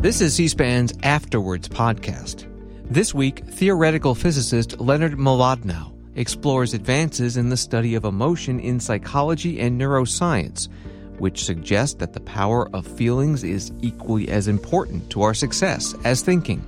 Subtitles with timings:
[0.00, 2.46] This is C SPAN's Afterwards podcast.
[2.90, 9.60] This week, theoretical physicist Leonard Mlodinow explores advances in the study of emotion in psychology
[9.60, 10.70] and neuroscience,
[11.18, 16.22] which suggest that the power of feelings is equally as important to our success as
[16.22, 16.64] thinking.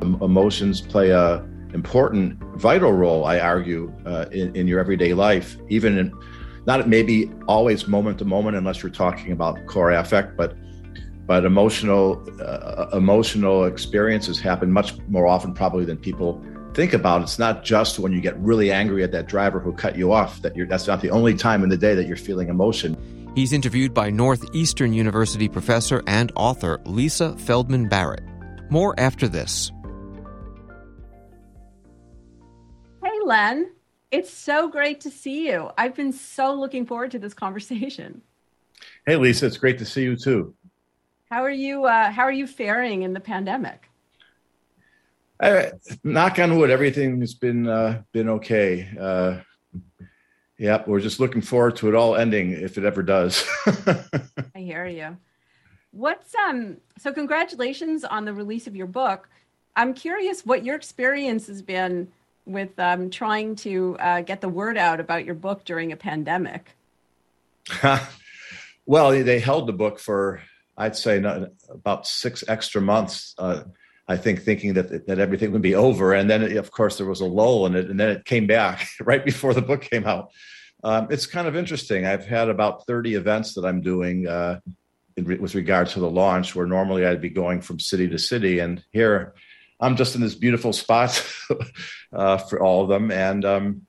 [0.00, 5.96] Emotions play a important, vital role, I argue, uh, in, in your everyday life, even
[5.96, 6.12] in
[6.66, 10.56] not maybe always moment to moment, unless you're talking about core affect, but
[11.26, 16.42] but emotional uh, emotional experiences happen much more often probably than people
[16.74, 17.22] think about.
[17.22, 20.42] It's not just when you get really angry at that driver who cut you off
[20.42, 22.96] that you're that's not the only time in the day that you're feeling emotion.
[23.34, 28.22] He's interviewed by Northeastern University professor and author Lisa Feldman Barrett.
[28.70, 29.72] More after this.
[33.02, 33.72] Hey, Len.
[34.10, 35.70] It's so great to see you.
[35.78, 38.20] I've been so looking forward to this conversation.
[39.06, 39.46] Hey, Lisa.
[39.46, 40.54] It's great to see you too.
[41.32, 41.86] How are you?
[41.86, 43.88] Uh, how are you faring in the pandemic?
[45.40, 45.70] Uh,
[46.04, 48.86] knock on wood, everything's been uh, been okay.
[49.00, 49.38] Uh,
[50.58, 53.48] yep, we're just looking forward to it all ending if it ever does.
[53.66, 55.16] I hear you.
[55.92, 56.76] What's um?
[56.98, 59.30] So congratulations on the release of your book.
[59.74, 62.08] I'm curious what your experience has been
[62.44, 66.76] with um, trying to uh, get the word out about your book during a pandemic?
[68.84, 70.42] well, they held the book for
[70.76, 73.34] I'd say not, about six extra months.
[73.38, 73.64] Uh,
[74.08, 77.20] I think thinking that that everything would be over, and then of course there was
[77.20, 80.30] a lull in it, and then it came back right before the book came out.
[80.84, 82.04] Um, it's kind of interesting.
[82.04, 84.60] I've had about thirty events that I'm doing uh,
[85.16, 88.58] in, with regard to the launch, where normally I'd be going from city to city,
[88.58, 89.34] and here
[89.78, 91.24] I'm just in this beautiful spot
[92.12, 93.86] uh, for all of them, and um,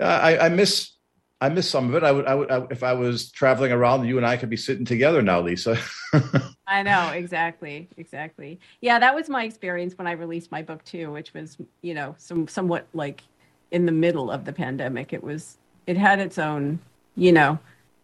[0.00, 0.92] I, I, miss
[1.40, 2.02] I miss some of it.
[2.02, 4.58] I would, I would, I, if I was traveling around, you and I could be
[4.58, 5.78] sitting together now, Lisa.
[6.66, 8.60] I know exactly, exactly.
[8.80, 12.14] Yeah, that was my experience when I released my book too, which was you know
[12.18, 13.22] some somewhat like
[13.70, 15.12] in the middle of the pandemic.
[15.12, 15.56] It was
[15.86, 16.78] it had its own
[17.16, 17.58] you know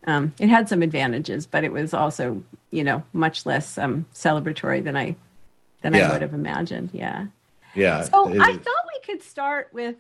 [0.07, 4.83] um, it had some advantages, but it was also you know much less um, celebratory
[4.83, 5.17] than I
[5.83, 6.09] than yeah.
[6.09, 6.91] I would have imagined.
[6.93, 7.27] Yeah.
[7.75, 8.03] Yeah.
[8.03, 9.97] So I thought we could start with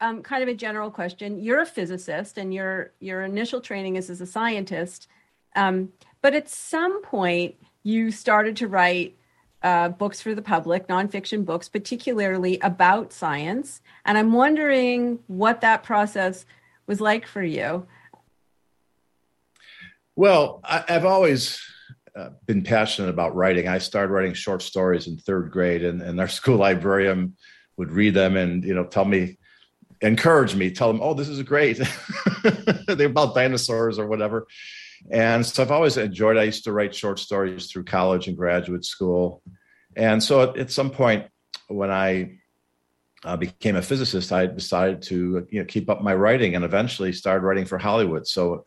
[0.00, 1.38] um, kind of a general question.
[1.38, 5.08] You're a physicist, and your your initial training is as a scientist,
[5.54, 5.92] um,
[6.22, 9.16] but at some point you started to write
[9.62, 13.80] uh, books for the public, nonfiction books, particularly about science.
[14.04, 16.44] And I'm wondering what that process
[16.86, 17.86] was like for you.
[20.14, 21.60] Well, I, I've always
[22.14, 23.68] uh, been passionate about writing.
[23.68, 27.36] I started writing short stories in third grade, and, and our school librarian
[27.76, 29.36] would read them and you know tell me,
[30.00, 31.80] encourage me, tell them, "Oh, this is great."
[32.86, 34.46] They're about dinosaurs or whatever.
[35.10, 36.36] And so I've always enjoyed.
[36.36, 39.42] I used to write short stories through college and graduate school,
[39.96, 41.26] and so at, at some point
[41.68, 42.38] when I
[43.24, 47.12] uh, became a physicist, I decided to you know keep up my writing and eventually
[47.12, 48.26] started writing for Hollywood.
[48.26, 48.64] So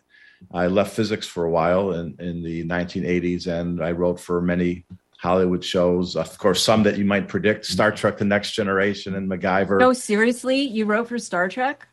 [0.51, 4.85] I left physics for a while in, in the 1980s, and I wrote for many
[5.21, 6.15] Hollywood shows.
[6.15, 9.79] Of course, some that you might predict: Star Trek: The Next Generation and MacGyver.
[9.79, 11.87] No, seriously, you wrote for Star Trek?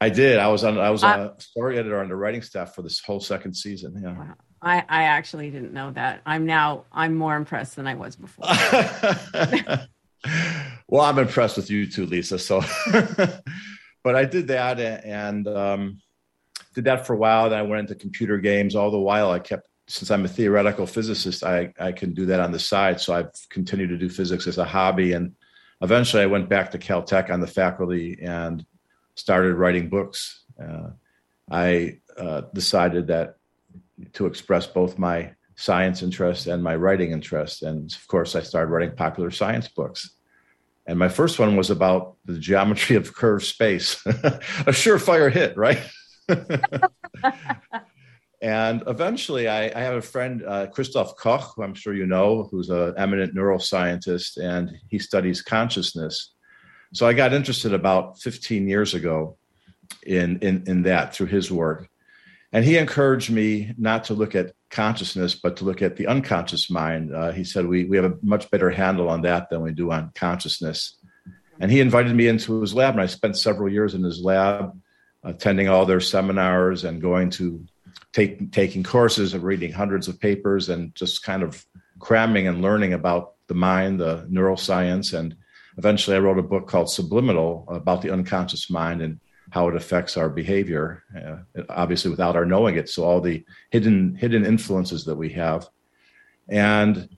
[0.00, 0.38] I did.
[0.38, 0.78] I was on.
[0.78, 4.00] I was uh, a story editor on the writing staff for this whole second season.
[4.02, 4.18] Yeah.
[4.18, 4.34] Wow.
[4.60, 6.22] I, I actually didn't know that.
[6.26, 8.46] I'm now I'm more impressed than I was before.
[10.88, 12.38] well, I'm impressed with you too, Lisa.
[12.38, 12.62] So,
[14.04, 16.00] but I did that, and um,
[16.74, 17.50] did that for a while.
[17.50, 18.74] Then I went into computer games.
[18.74, 22.40] All the while, I kept since I'm a theoretical physicist, I I can do that
[22.40, 23.00] on the side.
[23.00, 25.34] So I've continued to do physics as a hobby, and
[25.80, 28.64] eventually I went back to Caltech on the faculty and
[29.14, 30.44] started writing books.
[30.62, 30.90] Uh,
[31.50, 33.36] I uh, decided that
[34.14, 38.70] to express both my science interest and my writing interest, and of course, I started
[38.70, 40.16] writing popular science books.
[40.86, 45.78] And my first one was about the geometry of curved space, a surefire hit, right?
[48.42, 52.48] and eventually, I, I, have a friend, uh, Christoph Koch, who I'm sure you know,
[52.50, 56.32] who's an eminent neuroscientist, and he studies consciousness.
[56.92, 59.36] So I got interested about 15 years ago
[60.02, 61.88] in, in, in that through his work.
[62.52, 66.68] And he encouraged me not to look at consciousness, but to look at the unconscious
[66.68, 67.14] mind.
[67.14, 69.92] Uh, he said, we, we have a much better handle on that than we do
[69.92, 70.96] on consciousness.
[71.60, 74.76] And he invited me into his lab, and I spent several years in his lab
[75.22, 77.64] attending all their seminars and going to
[78.12, 81.64] take taking courses and reading hundreds of papers and just kind of
[81.98, 85.36] cramming and learning about the mind, the neuroscience, and
[85.78, 89.20] eventually I wrote a book called Subliminal about the unconscious mind and
[89.50, 92.88] how it affects our behavior, uh, obviously without our knowing it.
[92.88, 95.68] So all the hidden hidden influences that we have,
[96.48, 97.08] and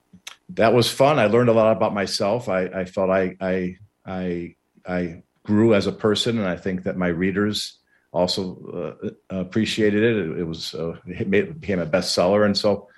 [0.51, 1.19] that was fun.
[1.19, 2.49] I learned a lot about myself.
[2.49, 4.57] I, I felt I, I, I,
[4.87, 7.79] I grew as a person, and I think that my readers
[8.15, 10.39] also uh, appreciated it.
[10.39, 12.89] It, was uh, it, made, became a bestseller, and so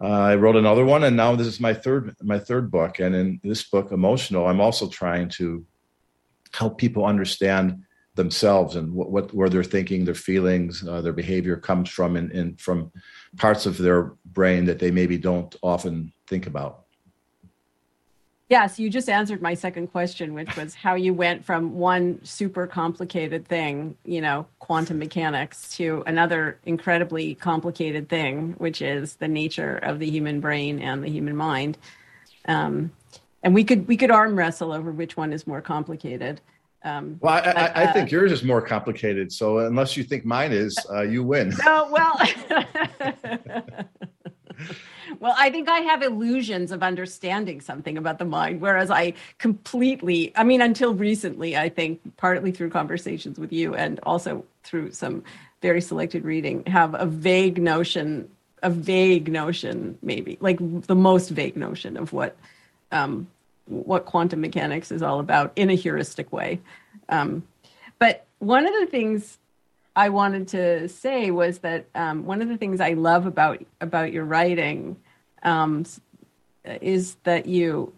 [0.00, 2.98] uh, I wrote another one, and now this is my third my third book.
[2.98, 5.64] And in this book, Emotional, I'm also trying to
[6.52, 7.82] help people understand
[8.14, 12.32] themselves and what, what where their thinking, their feelings, uh, their behavior comes from, and,
[12.32, 12.92] and from
[13.36, 16.84] parts of their brain that they maybe don't often think about.
[18.48, 22.66] Yes, you just answered my second question, which was how you went from one super
[22.66, 29.76] complicated thing, you know, quantum mechanics, to another incredibly complicated thing, which is the nature
[29.76, 31.76] of the human brain and the human mind.
[32.46, 32.90] Um,
[33.42, 36.40] and we could we could arm wrestle over which one is more complicated.
[36.84, 39.30] Um, well, I, but, I, I uh, think yours is more complicated.
[39.30, 41.52] So unless you think mine is, uh, you win.
[41.66, 42.18] No, well.
[45.20, 50.32] well, I think I have illusions of understanding something about the mind, whereas I completely,
[50.36, 55.24] I mean, until recently, I think partly through conversations with you and also through some
[55.60, 58.28] very selected reading, have a vague notion,
[58.62, 62.36] a vague notion, maybe like the most vague notion of what.
[62.90, 63.28] Um,
[63.68, 66.58] what quantum mechanics is all about in a heuristic way.
[67.10, 67.42] Um,
[67.98, 69.38] but one of the things
[69.94, 74.12] I wanted to say was that um, one of the things I love about about
[74.12, 74.96] your writing
[75.42, 75.84] um,
[76.64, 77.92] is that you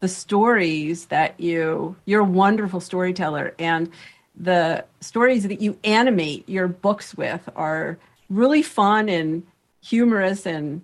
[0.00, 3.90] the stories that you you're a wonderful storyteller and
[4.34, 7.98] the stories that you animate your books with are
[8.30, 9.44] really fun and
[9.82, 10.82] humorous and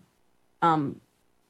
[0.63, 1.01] um,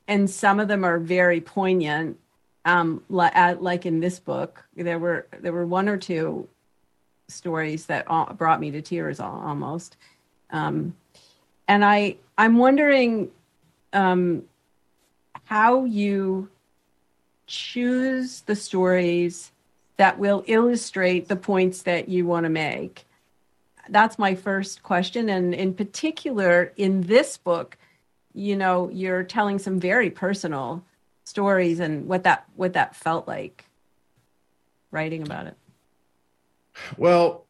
[0.07, 2.19] and some of them are very poignant
[2.65, 6.49] um, like in this book there were there were one or two
[7.29, 8.07] stories that
[8.37, 9.97] brought me to tears almost.
[10.51, 10.97] Um,
[11.69, 13.31] and I I'm wondering
[13.93, 14.45] um,
[15.45, 16.49] how you
[17.47, 19.51] choose the stories
[19.97, 23.05] that will illustrate the points that you want to make.
[23.89, 27.79] That's my first question, and in particular, in this book,
[28.35, 30.85] you know, you're telling some very personal
[31.25, 33.65] stories and what that what that felt like
[34.91, 35.57] writing about it.
[36.97, 37.47] Well,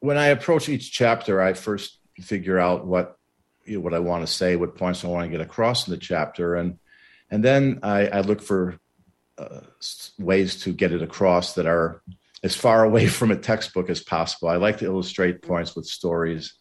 [0.00, 3.18] when I approach each chapter, I first figure out what
[3.66, 5.92] you know, what I want to say, what points I want to get across in
[5.92, 6.78] the chapter, and
[7.30, 8.78] and then I, I look for
[9.38, 9.60] uh,
[10.18, 12.02] ways to get it across that are
[12.42, 14.48] as far away from a textbook as possible.
[14.48, 16.54] I like to illustrate points with stories,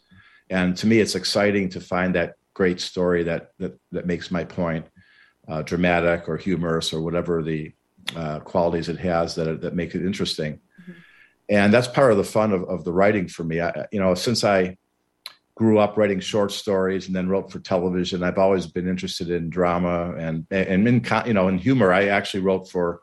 [0.49, 4.43] and to me, it's exciting to find that great story that that that makes my
[4.43, 4.87] point
[5.47, 7.73] uh, dramatic or humorous or whatever the
[8.15, 10.59] uh, qualities it has that that make it interesting
[11.49, 13.61] and that's part of the fun of, of the writing for me.
[13.61, 14.77] I, you know, since I
[15.55, 19.49] grew up writing short stories and then wrote for television, I've always been interested in
[19.49, 21.91] drama and and in you know in humor.
[21.91, 23.01] I actually wrote for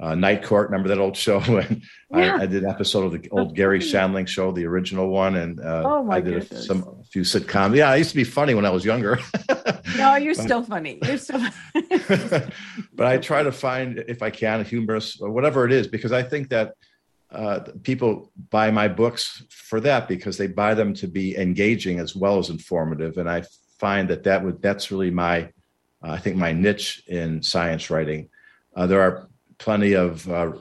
[0.00, 0.70] uh, Night Court.
[0.70, 1.40] Remember that old show?
[1.46, 2.36] and yeah.
[2.36, 5.60] I, I, did an episode of the old Garry Shandling show, the original one, and
[5.60, 7.76] uh, oh I did a, some a few sitcoms.
[7.76, 9.18] Yeah, I used to be funny when I was younger.
[9.96, 10.98] no, you're but, still funny.
[11.04, 11.40] You're still.
[12.94, 16.22] but I try to find, if I can, humorous or whatever it is, because I
[16.22, 16.74] think that
[17.30, 22.16] uh, people buy my books for that because they buy them to be engaging as
[22.16, 23.44] well as informative, and I
[23.78, 25.50] find that that would that's really my
[26.02, 28.28] uh, I think my niche in science writing.
[28.74, 30.52] Uh, there are plenty of uh,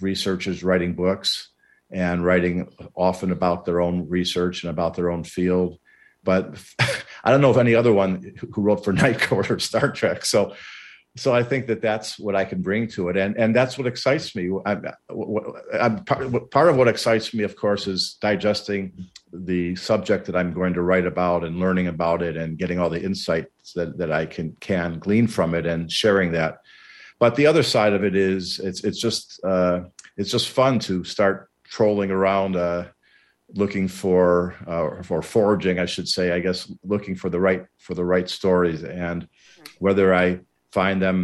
[0.00, 1.50] researchers writing books
[1.90, 5.78] and writing often about their own research and about their own field,
[6.24, 6.60] but
[7.22, 10.24] I don't know of any other one who wrote for Night Court or Star Trek.
[10.24, 10.54] So
[11.16, 13.86] so I think that that's what I can bring to it, and and that's what
[13.86, 14.50] excites me.
[14.66, 14.86] I'm,
[15.72, 18.92] I'm, part of what excites me, of course, is digesting
[19.32, 22.90] the subject that I'm going to write about and learning about it and getting all
[22.90, 26.58] the insights that, that I can can glean from it and sharing that.
[27.18, 29.84] But the other side of it is it's it's just uh,
[30.18, 32.56] it's just fun to start trolling around.
[32.56, 32.86] Uh,
[33.54, 37.94] looking for uh, for foraging i should say i guess looking for the right for
[37.94, 39.28] the right stories and
[39.78, 40.40] whether i
[40.80, 41.18] find them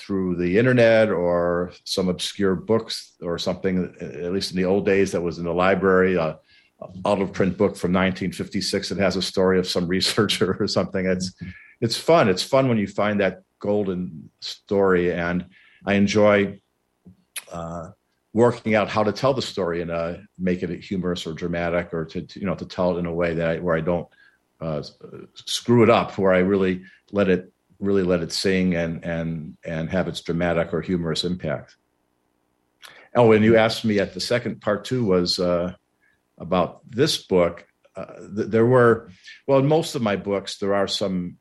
[0.00, 5.12] through the internet or some obscure books or something at least in the old days
[5.12, 6.38] that was in the library a
[7.06, 11.04] out of print book from 1956 that has a story of some researcher or something.
[11.06, 11.28] It's
[11.80, 12.28] it's fun.
[12.28, 15.46] It's fun when you find that golden story and
[15.86, 16.60] i enjoy
[17.52, 17.88] uh,
[18.32, 19.90] working out how to tell the story and
[20.36, 23.14] make it humorous or dramatic or to, to, you know to tell it in a
[23.14, 24.08] way that I, where i don't
[24.60, 24.82] uh,
[25.34, 29.90] screw it up where i really let it really let it sing and and and
[29.90, 31.76] have its dramatic or humorous impact.
[33.14, 35.74] Oh, and you asked me at the second part two was uh,
[36.38, 37.66] about this book.
[37.94, 39.10] Uh, th- there were,
[39.46, 41.36] well, in most of my books, there are some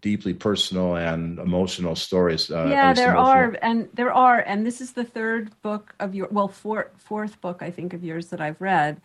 [0.00, 2.50] deeply personal and emotional stories.
[2.50, 3.26] Uh, yeah, there emotional.
[3.26, 7.40] are, and there are, and this is the third book of your well, four, fourth
[7.40, 9.00] book I think of yours that I've read,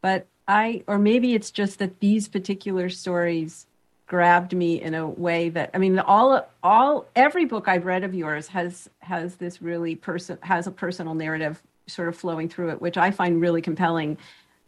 [0.00, 3.66] but I or maybe it's just that these particular stories
[4.12, 8.14] grabbed me in a way that I mean all all every book I've read of
[8.14, 12.82] yours has has this really person has a personal narrative sort of flowing through it,
[12.82, 14.18] which I find really compelling.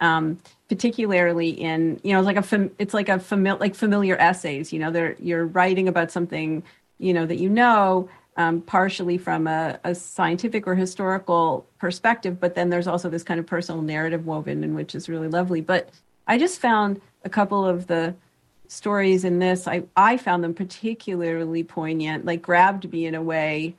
[0.01, 0.39] Um,
[0.71, 4.73] particularly in you know it's like a fam- it's like a familiar like familiar essays.
[4.73, 6.63] You know, they're you're writing about something
[6.97, 8.09] you know that you know
[8.39, 13.39] um, partially from a, a, scientific or historical perspective, but then there's also this kind
[13.39, 15.61] of personal narrative woven in, which is really lovely.
[15.61, 15.91] But
[16.27, 18.15] I just found a couple of the
[18.68, 23.75] stories in this, I, I found them particularly poignant, like grabbed me in a way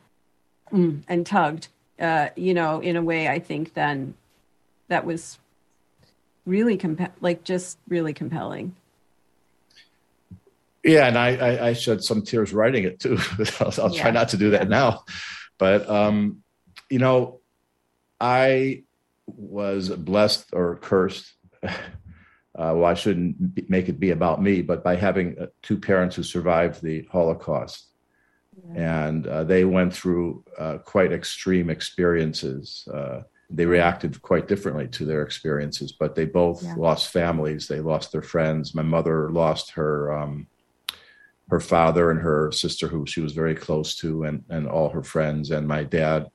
[0.71, 1.67] mm, and tugged,
[1.99, 4.15] uh, you know, in a way I think then
[4.87, 5.39] that was
[6.45, 8.75] really comp- like just really compelling.
[10.83, 13.17] Yeah, and I, I, I, shed some tears writing it too.
[13.59, 14.01] I'll, I'll yeah.
[14.03, 15.03] try not to do that now,
[15.57, 16.43] but um,
[16.91, 17.39] you know,
[18.21, 18.83] I
[19.25, 21.33] was blessed or cursed
[22.57, 25.77] uh, well, I shouldn't be, make it be about me, but by having uh, two
[25.77, 27.88] parents who survived the Holocaust.
[28.74, 29.07] Yeah.
[29.07, 32.88] And uh, they went through uh, quite extreme experiences.
[32.91, 36.75] Uh, they reacted quite differently to their experiences, but they both yeah.
[36.77, 37.67] lost families.
[37.67, 38.74] They lost their friends.
[38.74, 40.47] My mother lost her um,
[41.50, 45.03] her father and her sister, who she was very close to, and and all her
[45.03, 45.51] friends.
[45.51, 46.27] And my dad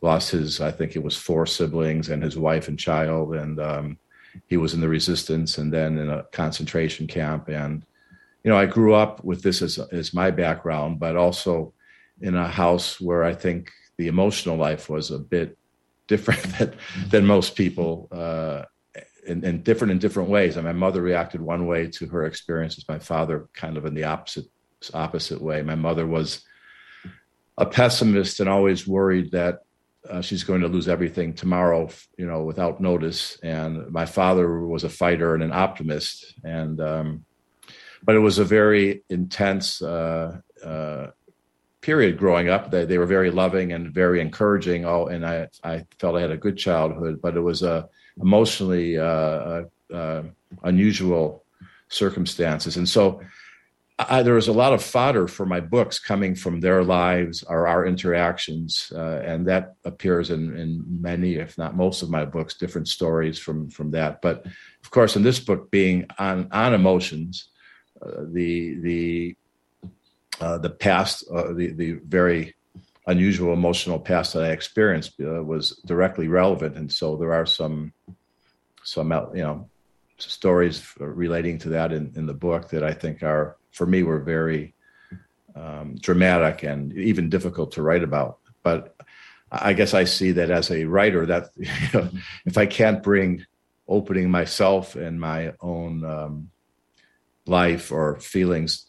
[0.00, 3.34] lost his, I think it was four siblings and his wife and child.
[3.34, 3.98] And um,
[4.46, 7.48] he was in the resistance and then in a concentration camp.
[7.48, 7.84] And,
[8.44, 11.72] you know, I grew up with this as, as my background, but also
[12.20, 15.56] in a house where I think the emotional life was a bit
[16.06, 16.74] different than,
[17.08, 18.64] than most people, uh,
[19.28, 20.56] and, and, different in different ways.
[20.56, 22.86] And my mother reacted one way to her experiences.
[22.88, 24.46] My father kind of in the opposite
[24.94, 25.62] opposite way.
[25.62, 26.42] My mother was
[27.58, 29.60] a pessimist and always worried that
[30.08, 33.38] uh, she's going to lose everything tomorrow, you know, without notice.
[33.42, 37.24] And my father was a fighter and an optimist, and um,
[38.02, 41.08] but it was a very intense uh, uh,
[41.82, 42.70] period growing up.
[42.70, 44.84] They, they were very loving and very encouraging.
[44.86, 47.88] Oh, and I I felt I had a good childhood, but it was a
[48.20, 50.22] emotionally uh, uh,
[50.62, 51.44] unusual
[51.88, 53.20] circumstances, and so
[54.08, 57.66] I, there was a lot of fodder for my books coming from their lives or
[57.66, 62.54] our interactions, uh, and that appears in, in many, if not most, of my books.
[62.54, 64.46] Different stories from from that, but
[64.82, 67.48] of course, in this book, being on on emotions,
[68.00, 69.36] uh, the the
[70.40, 72.54] uh, the past, uh, the the very
[73.06, 77.92] unusual emotional past that I experienced uh, was directly relevant, and so there are some
[78.82, 79.68] some you know
[80.16, 84.20] stories relating to that in, in the book that I think are for me were
[84.20, 84.74] very
[85.54, 88.38] um, dramatic and even difficult to write about.
[88.62, 88.96] But
[89.50, 92.08] I guess I see that as a writer that you know,
[92.46, 93.46] if I can't bring
[93.88, 96.50] opening myself and my own um,
[97.46, 98.86] life or feelings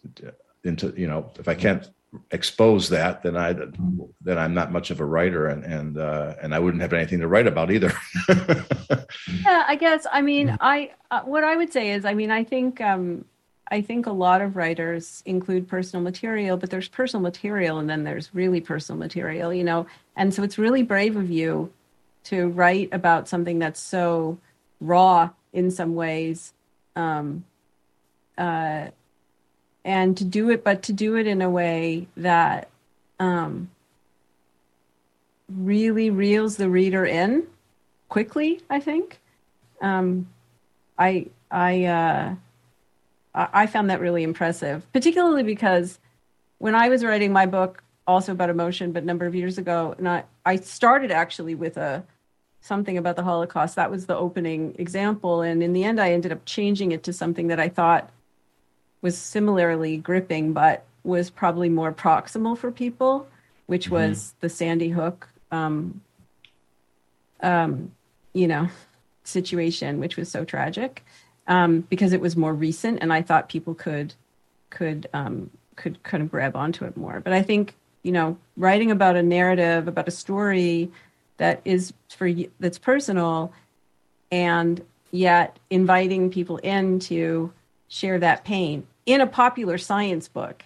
[0.64, 1.90] into you know if I can't
[2.30, 6.54] expose that then I then I'm not much of a writer and and uh, and
[6.54, 7.92] I wouldn't have anything to write about either.
[8.30, 12.44] yeah, I guess I mean I uh, what I would say is I mean I
[12.44, 13.26] think um,
[13.72, 18.04] I think a lot of writers include personal material, but there's personal material and then
[18.04, 19.88] there's really personal material, you know.
[20.18, 21.72] And so it's really brave of you
[22.26, 24.38] to write about something that's so
[24.82, 26.54] raw in some ways.
[26.98, 27.46] Um,
[28.38, 28.88] uh,
[29.86, 32.68] and to do it, but to do it in a way that
[33.20, 33.70] um,
[35.50, 37.48] really reels the reader in
[38.10, 39.20] quickly, I think.
[39.82, 40.28] Um,
[41.00, 42.36] I, I, uh,
[43.34, 46.00] I found that really impressive, particularly because
[46.58, 49.96] when I was writing my book, also about emotion, but a number of years ago,
[49.98, 52.04] and I, I started actually with a
[52.60, 53.76] something about the Holocaust.
[53.76, 57.14] That was the opening example, and in the end, I ended up changing it to
[57.14, 58.10] something that I thought
[59.02, 63.28] was similarly gripping, but was probably more proximal for people,
[63.68, 63.96] which mm-hmm.
[63.96, 66.02] was the Sandy Hook, um,
[67.40, 67.92] um,
[68.34, 68.68] you know,
[69.24, 71.04] situation, which was so tragic
[71.48, 74.14] um, because it was more recent, and I thought people could
[74.70, 77.20] could um, could kind of grab onto it more.
[77.20, 80.92] But I think you know, writing about a narrative, about a story
[81.38, 82.30] that is for
[82.60, 83.54] that's personal,
[84.32, 87.52] and yet inviting people in to
[87.88, 90.64] share that pain in a popular science book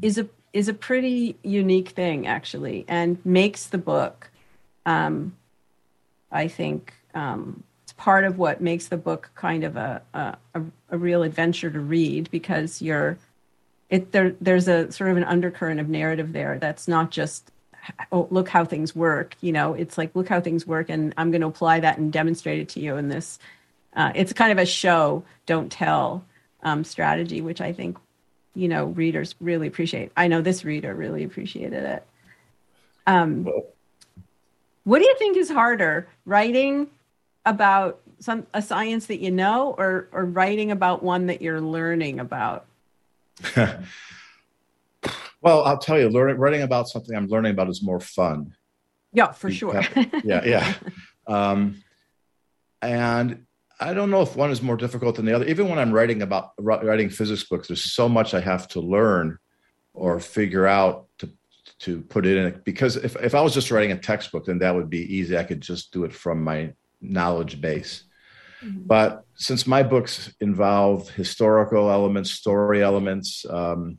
[0.00, 4.30] is a is a pretty unique thing actually and makes the book
[4.86, 5.36] um,
[6.32, 7.62] i think um,
[7.96, 12.30] part of what makes the book kind of a, a, a real adventure to read
[12.30, 13.18] because you're
[13.88, 17.50] it there there's a sort of an undercurrent of narrative there that's not just
[18.10, 21.30] oh look how things work you know it's like look how things work and i'm
[21.30, 23.38] going to apply that and demonstrate it to you in this
[23.94, 26.24] uh, it's kind of a show don't tell
[26.64, 27.96] um, strategy which i think
[28.56, 30.10] you know readers really appreciate.
[30.16, 32.06] I know this reader really appreciated it.
[33.06, 33.46] Um,
[34.82, 36.88] what do you think is harder writing
[37.46, 42.20] about some a science that you know or or writing about one that you're learning
[42.20, 42.66] about
[45.40, 48.54] well i'll tell you learning writing about something i'm learning about is more fun
[49.12, 49.82] yeah for sure
[50.24, 50.74] yeah yeah
[51.26, 51.82] um,
[52.82, 53.46] and
[53.78, 55.44] I don't know if one is more difficult than the other.
[55.46, 59.38] Even when I'm writing about writing physics books, there's so much I have to learn
[59.92, 61.30] or figure out to
[61.80, 62.62] to put it in.
[62.64, 65.36] Because if if I was just writing a textbook, then that would be easy.
[65.36, 66.72] I could just do it from my
[67.08, 68.04] knowledge base.
[68.62, 68.82] Mm-hmm.
[68.86, 73.98] But since my books involve historical elements, story elements, um,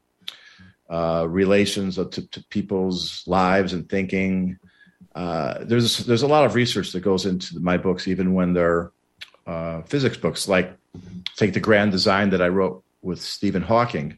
[0.89, 4.57] uh, relations to, to, people's lives and thinking,
[5.15, 8.91] uh, there's there's a lot of research that goes into my books, even when they're
[9.45, 10.75] uh, physics books, like
[11.35, 14.17] take the grand design that I wrote with Stephen Hawking.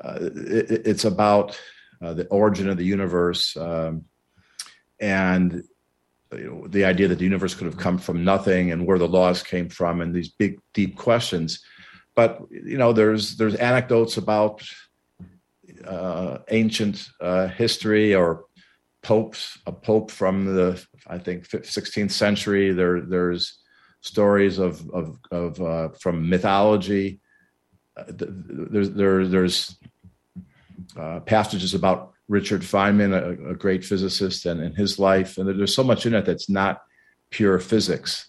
[0.00, 1.58] Uh, it, it's about
[2.02, 4.04] uh, the origin of the universe um,
[5.00, 5.64] and
[6.32, 9.08] you know, the idea that the universe could have come from nothing and where the
[9.08, 11.60] laws came from and these big deep questions.
[12.14, 14.62] But you know, there's there's anecdotes about
[15.86, 18.44] uh, ancient uh, history or
[19.02, 22.72] popes, a pope from the I think 16th century.
[22.72, 23.58] There there's
[24.00, 27.20] stories of of, of uh, from mythology.
[27.96, 29.76] Uh, there's there, there's
[30.96, 35.74] uh, passages about Richard Feynman, a, a great physicist, and, and his life, and there's
[35.74, 36.82] so much in it that's not
[37.30, 38.28] pure physics,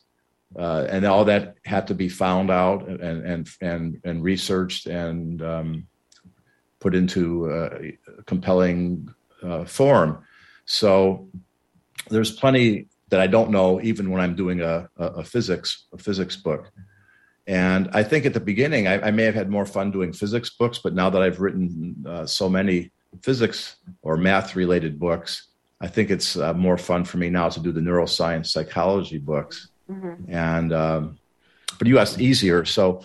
[0.57, 5.41] uh, and all that had to be found out and and and and researched and
[5.41, 5.87] um,
[6.79, 9.13] put into a compelling
[9.43, 10.23] uh, form.
[10.65, 11.29] So
[12.09, 15.97] there's plenty that I don't know even when I'm doing a, a, a physics a
[15.97, 16.71] physics book.
[17.47, 20.51] And I think at the beginning I, I, may have had more fun doing physics
[20.51, 22.91] books, but now that I've written uh, so many
[23.21, 25.47] physics or math related books,
[25.81, 29.69] I think it's uh, more fun for me now to do the neuroscience psychology books.
[29.89, 30.31] Mm-hmm.
[30.33, 31.19] And um,
[31.77, 33.01] but you asked easier, so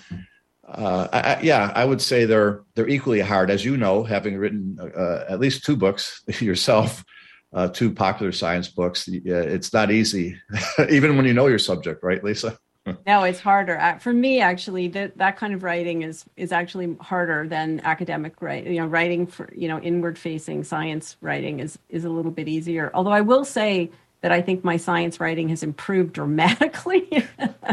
[0.67, 4.79] uh, I, yeah, I would say they're they're equally hard, as you know, having written
[4.81, 7.05] uh, at least two books yourself
[7.55, 9.09] uh, two popular science books.
[9.09, 10.37] It's not easy,
[10.91, 12.59] even when you know your subject, right, Lisa?
[13.07, 13.99] no, it's harder.
[14.01, 18.75] For me, actually, that that kind of writing is is actually harder than academic writing.
[18.75, 22.47] You know, writing for you know inward facing science writing is is a little bit
[22.47, 22.91] easier.
[22.93, 27.27] Although I will say that I think my science writing has improved dramatically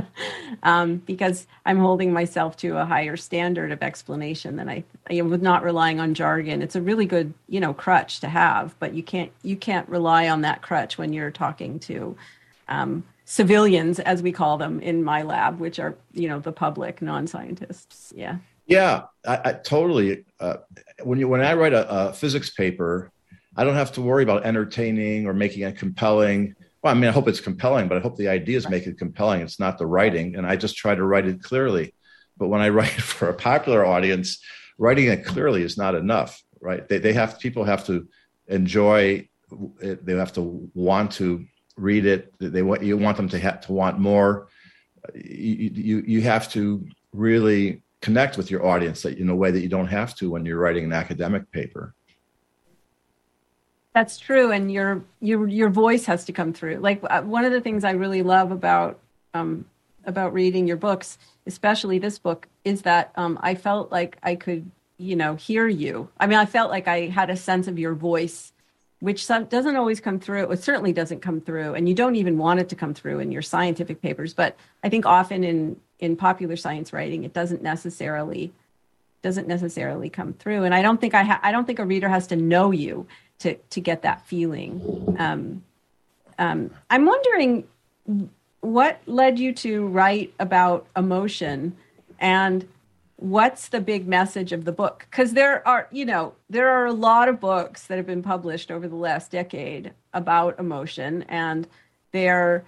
[0.63, 5.41] um, because I'm holding myself to a higher standard of explanation than I, I with
[5.41, 6.61] not relying on jargon.
[6.61, 10.29] It's a really good, you know, crutch to have, but you can't you can't rely
[10.29, 12.15] on that crutch when you're talking to
[12.69, 17.01] um, civilians, as we call them in my lab, which are you know the public,
[17.01, 18.11] non-scientists.
[18.15, 18.37] Yeah.
[18.65, 20.25] Yeah, I, I totally.
[20.39, 20.57] Uh,
[21.03, 23.09] when you when I write a, a physics paper,
[23.55, 26.55] I don't have to worry about entertaining or making it compelling.
[26.83, 29.41] Well, I mean, I hope it's compelling, but I hope the ideas make it compelling.
[29.41, 30.35] It's not the writing.
[30.35, 31.93] And I just try to write it clearly.
[32.37, 34.39] But when I write for a popular audience,
[34.77, 36.87] writing it clearly is not enough, right?
[36.87, 38.07] They, they have, people have to
[38.47, 39.27] enjoy
[39.79, 40.05] it.
[40.05, 41.45] They have to want to
[41.77, 42.33] read it.
[42.39, 44.47] They want, you want them to have to want more.
[45.15, 49.69] You, you, you have to really connect with your audience in a way that you
[49.69, 51.93] don't have to when you're writing an academic paper.
[53.93, 56.77] That's true, and your your your voice has to come through.
[56.77, 58.99] Like uh, one of the things I really love about
[59.33, 59.65] um,
[60.05, 64.71] about reading your books, especially this book, is that um, I felt like I could,
[64.97, 66.07] you know, hear you.
[66.17, 68.53] I mean, I felt like I had a sense of your voice,
[69.01, 70.51] which doesn't always come through.
[70.51, 73.31] It certainly doesn't come through, and you don't even want it to come through in
[73.31, 74.33] your scientific papers.
[74.33, 78.53] But I think often in in popular science writing, it doesn't necessarily
[79.23, 80.63] doesn't necessarily come through.
[80.63, 83.07] And I don't think I ha- I don't think a reader has to know you
[83.39, 85.15] to to get that feeling.
[85.19, 85.63] Um,
[86.37, 87.67] um, I'm wondering
[88.61, 91.75] what led you to write about emotion
[92.19, 92.67] and
[93.21, 95.05] what's the big message of the book?
[95.09, 98.71] Because there are you know there are a lot of books that have been published
[98.71, 101.67] over the last decade about emotion and
[102.11, 102.65] they're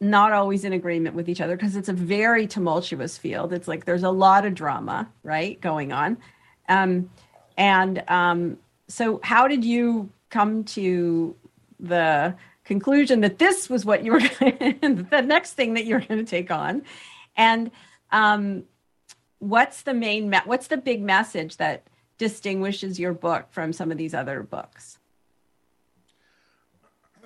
[0.00, 3.52] not always in agreement with each other because it's a very tumultuous field.
[3.52, 6.16] It's like there's a lot of drama right going on.
[6.68, 7.10] Um,
[7.56, 11.34] and um, so how did you come to
[11.78, 16.30] the conclusion that this was what you were the next thing that you're going to
[16.30, 16.82] take on?
[17.36, 17.70] And
[18.12, 18.64] um,
[19.38, 21.86] what's the main me- what's the big message that
[22.18, 24.98] distinguishes your book from some of these other books?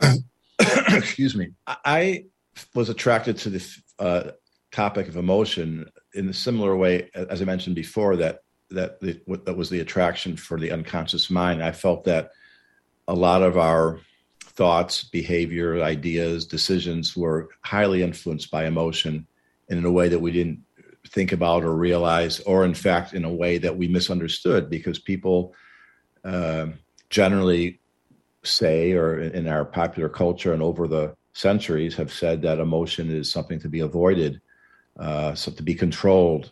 [0.59, 1.48] Excuse me.
[1.66, 2.27] I
[2.75, 4.31] was attracted to the uh,
[4.70, 9.57] topic of emotion in a similar way, as I mentioned before, that that the, that
[9.57, 11.62] was the attraction for the unconscious mind.
[11.62, 12.31] I felt that
[13.09, 14.01] a lot of our
[14.40, 19.27] thoughts, behavior, ideas, decisions were highly influenced by emotion
[19.68, 20.61] in a way that we didn't
[21.12, 25.55] think about or realize, or in fact, in a way that we misunderstood because people
[26.25, 26.66] uh,
[27.11, 27.81] generally
[28.42, 33.31] say, or in our popular culture and over the centuries, have said that emotion is
[33.31, 34.40] something to be avoided,
[34.98, 36.51] uh, so to be controlled,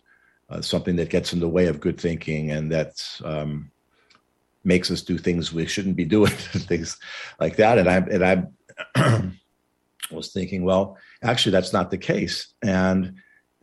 [0.51, 3.71] uh, something that gets in the way of good thinking, and that um,
[4.63, 6.99] makes us do things we shouldn't be doing, things
[7.41, 7.79] like that.
[7.79, 8.53] And I and
[8.95, 9.31] I
[10.11, 13.15] was thinking, well, actually, that's not the case, and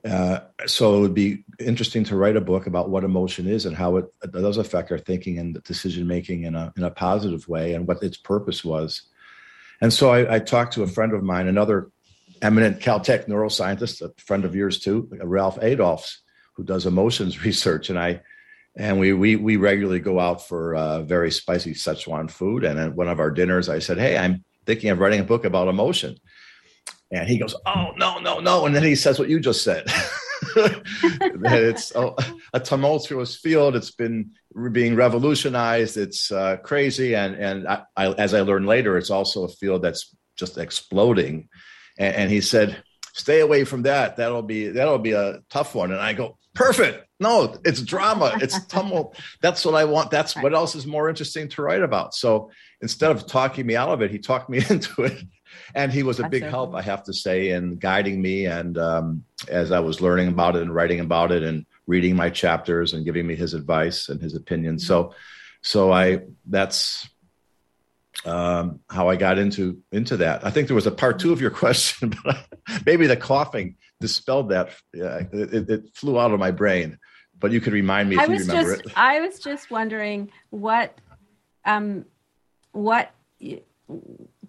[0.06, 3.76] uh, so it would be interesting to write a book about what emotion is and
[3.76, 7.74] how it, does affect our thinking and decision making in a in a positive way,
[7.74, 9.02] and what its purpose was.
[9.82, 11.90] And so I, I talked to a friend of mine, another
[12.42, 16.20] eminent Caltech neuroscientist, a friend of yours too, Ralph Adolphs,
[16.54, 18.22] who does emotions research, and I
[18.76, 22.64] and we we we regularly go out for uh, very spicy Szechuan food.
[22.64, 25.44] And at one of our dinners, I said, "Hey, I'm thinking of writing a book
[25.44, 26.18] about emotion."
[27.12, 29.86] And he goes, "Oh no, no, no!" And then he says what you just said.
[30.56, 32.14] it's a,
[32.54, 33.76] a, tumultuous field.
[33.76, 34.32] It's been
[34.72, 35.98] being revolutionized.
[35.98, 39.84] It's uh, crazy, and and I, I, as I learned later, it's also a field
[39.84, 41.48] that's just exploding.
[41.98, 42.82] And, and he said,
[43.14, 44.18] "Stay away from that.
[44.18, 47.06] That'll be that'll be a tough one." And I go, "Perfect.
[47.20, 48.38] No, it's drama.
[48.42, 49.18] It's tumult.
[49.42, 50.12] That's what I want.
[50.12, 53.90] That's what else is more interesting to write about." So instead of talking me out
[53.90, 55.24] of it, he talked me into it
[55.76, 58.46] and he was a big help, I have to say, in guiding me.
[58.46, 62.30] And um, as I was learning about it and writing about it and reading my
[62.30, 64.76] chapters and giving me his advice and his opinion.
[64.76, 64.86] Mm-hmm.
[64.86, 65.14] So,
[65.62, 67.10] so I that's
[68.26, 70.46] um, how I got into into that.
[70.46, 72.46] I think there was a part two of your question, but
[72.86, 74.70] maybe the coughing dispelled that.
[74.94, 76.98] Yeah, it, it, flew out of my brain.
[77.40, 78.94] But you could remind me if I you remember just, it.
[78.98, 80.98] I was just wondering what,
[81.66, 82.06] um,
[82.72, 83.12] what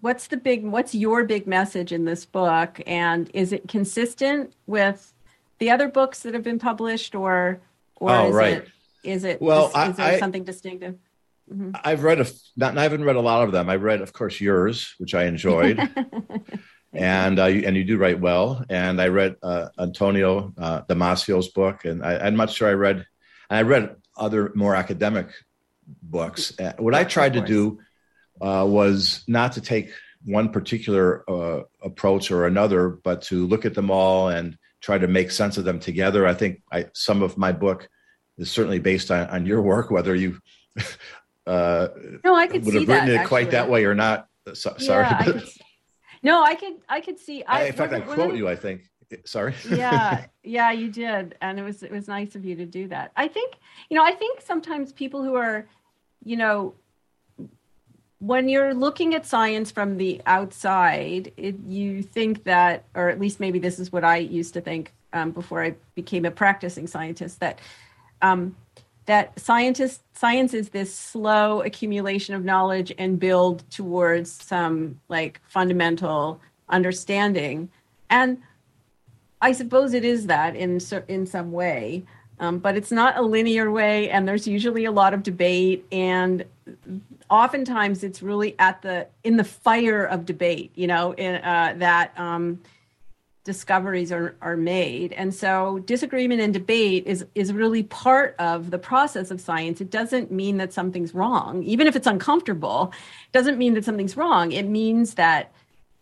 [0.01, 2.81] what's the big what's your big message in this book?
[2.87, 5.13] And is it consistent with
[5.59, 7.61] the other books that have been published or
[7.97, 8.53] or oh, is right.
[8.59, 8.69] it
[9.03, 10.97] is it well is, is there I, something distinctive?
[11.51, 11.71] Mm-hmm.
[11.83, 12.27] i've read a
[12.59, 13.71] not i haven't read a lot of them.
[13.71, 15.79] I read of course yours which i enjoyed.
[16.95, 18.65] And uh, you, and you do write well.
[18.71, 21.85] And i read uh, antonio uh, damasio's book.
[21.85, 23.07] And I, i'm not sure i read
[23.51, 25.29] and i read other more academic
[26.03, 26.59] books.
[26.59, 27.79] Uh, what i tried to do
[28.41, 29.91] uh, was not to take
[30.25, 35.09] one particular uh, approach or another, but to look at them all and try to
[35.09, 36.27] make sense of them together.
[36.27, 37.89] I think I, some of my book
[38.37, 40.39] is certainly based on, on your work, whether you
[41.47, 41.89] uh,
[42.25, 43.29] no, I could would have written that, it actually.
[43.29, 44.29] quite that way or not.
[44.55, 45.05] So, yeah, sorry.
[45.07, 45.49] I could,
[46.23, 47.43] no, I could I could see.
[47.45, 48.49] I, in fact, I quote you.
[48.49, 48.83] I think.
[49.25, 49.55] Sorry.
[49.71, 53.13] yeah, yeah, you did, and it was it was nice of you to do that.
[53.17, 53.55] I think
[53.91, 55.67] you know I think sometimes people who are,
[56.23, 56.75] you know,
[58.21, 63.39] when you're looking at science from the outside, it, you think that, or at least
[63.39, 67.41] maybe this is what I used to think um, before I became a practicing scientist,
[67.41, 67.61] that
[68.21, 68.57] um,
[69.07, 76.41] that scientist science is this slow accumulation of knowledge and build towards some like fundamental
[76.69, 77.71] understanding,
[78.11, 78.39] and
[79.41, 82.05] I suppose it is that in in some way.
[82.41, 85.85] Um, but it's not a linear way, and there's usually a lot of debate.
[85.91, 86.45] And
[87.31, 92.19] oftentimes it's really at the in the fire of debate you know in, uh, that
[92.19, 92.61] um,
[93.49, 95.15] discoveries are, are made.
[95.15, 99.81] And so disagreement and debate is is really part of the process of science.
[99.81, 101.63] It doesn't mean that something's wrong.
[101.63, 102.93] Even if it's uncomfortable
[103.33, 104.53] doesn't mean that something's wrong.
[104.53, 105.51] It means that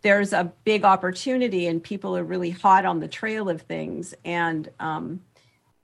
[0.01, 4.13] there's a big opportunity and people are really hot on the trail of things.
[4.25, 5.21] And um,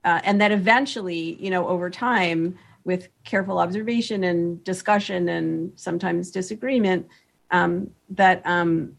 [0.04, 6.30] uh, and that eventually you know over time with careful observation and discussion and sometimes
[6.30, 7.06] disagreement
[7.50, 8.96] um, that um,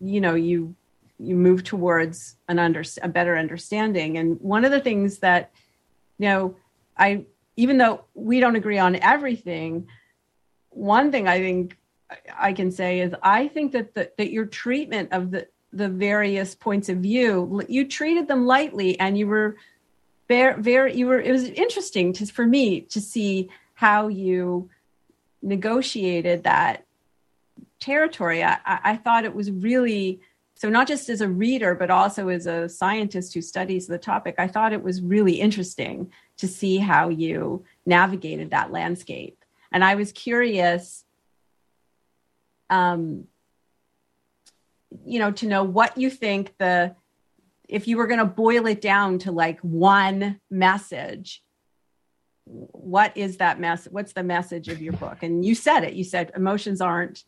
[0.00, 0.74] you know you
[1.18, 4.18] you move towards an under a better understanding.
[4.18, 5.50] And one of the things that
[6.18, 6.56] you know
[6.96, 7.24] i
[7.56, 9.86] even though we don't agree on everything
[10.70, 11.78] one thing i think
[12.36, 16.54] i can say is i think that the, that your treatment of the the various
[16.54, 19.56] points of view you treated them lightly and you were
[20.28, 24.68] very, very, you were, it was interesting to, for me to see how you
[25.42, 26.84] negotiated that
[27.80, 28.44] territory.
[28.44, 30.20] I, I thought it was really,
[30.54, 34.34] so not just as a reader, but also as a scientist who studies the topic,
[34.38, 39.44] I thought it was really interesting to see how you navigated that landscape.
[39.70, 41.04] And I was curious,
[42.70, 43.24] um,
[45.04, 46.94] you know, to know what you think the,
[47.68, 51.42] if you were going to boil it down to like one message,
[52.44, 53.86] what is that mess?
[53.90, 55.22] What's the message of your book?
[55.22, 55.92] And you said it.
[55.92, 57.24] You said emotions aren't,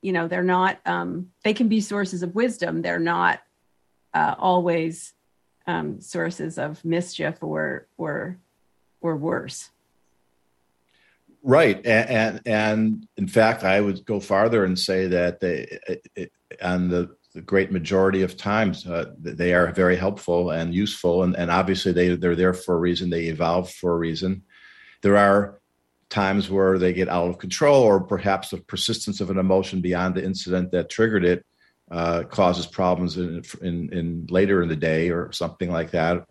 [0.00, 0.78] you know, they're not.
[0.86, 2.80] Um, they can be sources of wisdom.
[2.80, 3.40] They're not
[4.14, 5.12] uh, always
[5.66, 8.38] um, sources of mischief or or
[9.02, 9.70] or worse.
[11.46, 15.78] Right, and, and, and in fact, I would go farther and say that they,
[16.62, 21.36] on the, the great majority of times, uh, they are very helpful and useful, and,
[21.36, 23.10] and obviously they they're there for a reason.
[23.10, 24.42] They evolve for a reason.
[25.02, 25.60] There are
[26.08, 30.14] times where they get out of control, or perhaps the persistence of an emotion beyond
[30.14, 31.44] the incident that triggered it
[31.90, 36.26] uh, causes problems in, in, in later in the day or something like that.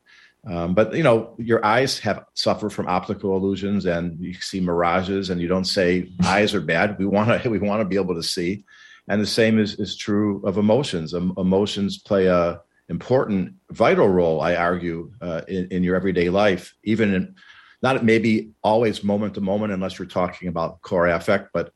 [0.45, 5.29] Um, but you know, your eyes have suffer from optical illusions, and you see mirages,
[5.29, 6.97] and you don't say eyes are bad.
[6.97, 8.63] We want to we want to be able to see,
[9.07, 11.13] and the same is is true of emotions.
[11.13, 14.41] Um, emotions play a important, vital role.
[14.41, 17.35] I argue uh, in, in your everyday life, even in
[17.81, 21.73] not maybe always moment to moment, unless you're talking about core affect, but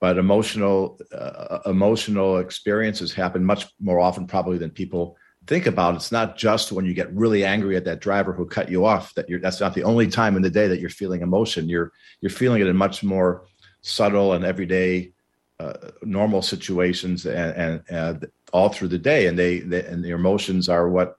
[0.00, 6.12] but emotional uh, emotional experiences happen much more often probably than people think about it's
[6.12, 9.28] not just when you get really angry at that driver who cut you off that
[9.28, 12.30] you're that's not the only time in the day that you're feeling emotion you're you're
[12.30, 13.46] feeling it in much more
[13.80, 15.10] subtle and everyday
[15.60, 20.10] uh, normal situations and, and uh, all through the day and they, they, and the
[20.10, 21.18] emotions are what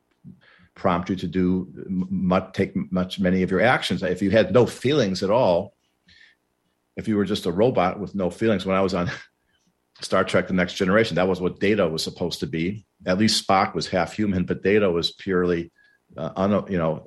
[0.74, 4.66] prompt you to do much take much many of your actions if you had no
[4.66, 5.74] feelings at all
[6.96, 9.12] if you were just a robot with no feelings when i was on
[10.02, 11.16] Star Trek: The Next Generation.
[11.16, 12.86] That was what Data was supposed to be.
[13.06, 15.72] At least Spock was half human, but Data was purely,
[16.18, 17.06] uh, un, you know,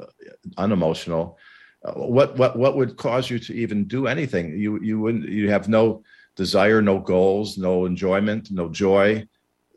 [0.56, 1.38] unemotional.
[1.84, 4.56] Uh, what what what would cause you to even do anything?
[4.58, 5.28] You you wouldn't.
[5.28, 6.02] You have no
[6.36, 9.26] desire, no goals, no enjoyment, no joy.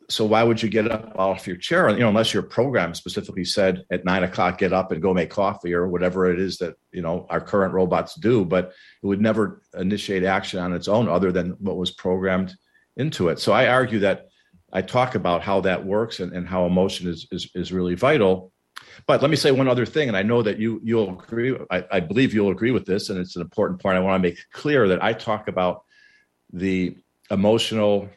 [0.09, 1.89] So why would you get up off your chair?
[1.89, 5.29] You know, unless your program specifically said at nine o'clock, get up and go make
[5.29, 8.45] coffee or whatever it is that you know our current robots do.
[8.45, 8.71] But
[9.03, 12.55] it would never initiate action on its own, other than what was programmed
[12.95, 13.39] into it.
[13.39, 14.27] So I argue that
[14.71, 18.51] I talk about how that works and, and how emotion is, is, is really vital.
[19.05, 21.55] But let me say one other thing, and I know that you you'll agree.
[21.71, 23.97] I, I believe you'll agree with this, and it's an important point.
[23.97, 25.83] I want to make clear that I talk about
[26.51, 26.97] the
[27.29, 28.10] emotional,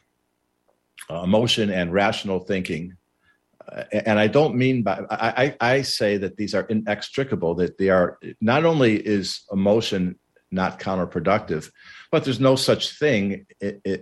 [1.09, 2.95] uh, emotion and rational thinking,
[3.71, 7.55] uh, and I don't mean by I, I I say that these are inextricable.
[7.55, 10.17] That they are not only is emotion
[10.51, 11.71] not counterproductive,
[12.11, 13.45] but there's no such thing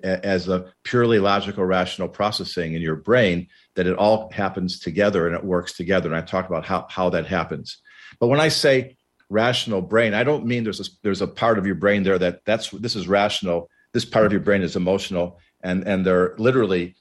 [0.04, 5.36] as a purely logical, rational processing in your brain that it all happens together and
[5.36, 6.10] it works together.
[6.10, 7.78] And I talk about how, how that happens.
[8.20, 8.98] But when I say
[9.30, 12.44] rational brain, I don't mean there's a, there's a part of your brain there that
[12.46, 13.70] that's this is rational.
[13.94, 16.96] This part of your brain is emotional, and and they're literally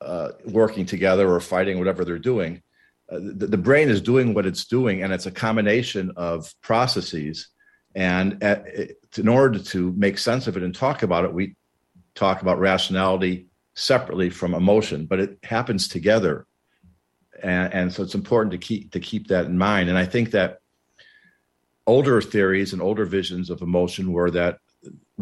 [0.00, 2.62] uh, working together or fighting, whatever they're doing.
[3.10, 7.48] Uh, the, the brain is doing what it's doing, and it's a combination of processes
[7.94, 8.66] and at,
[9.16, 11.56] in order to make sense of it and talk about it, we
[12.14, 16.46] talk about rationality separately from emotion, but it happens together.
[17.42, 19.88] And, and so it's important to keep to keep that in mind.
[19.88, 20.60] And I think that
[21.86, 24.58] older theories and older visions of emotion were that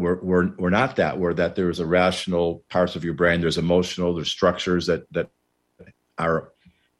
[0.01, 3.57] were, were, were not that, We're that there's a rational parts of your brain, there's
[3.57, 5.29] emotional, there's structures that that
[6.17, 6.51] are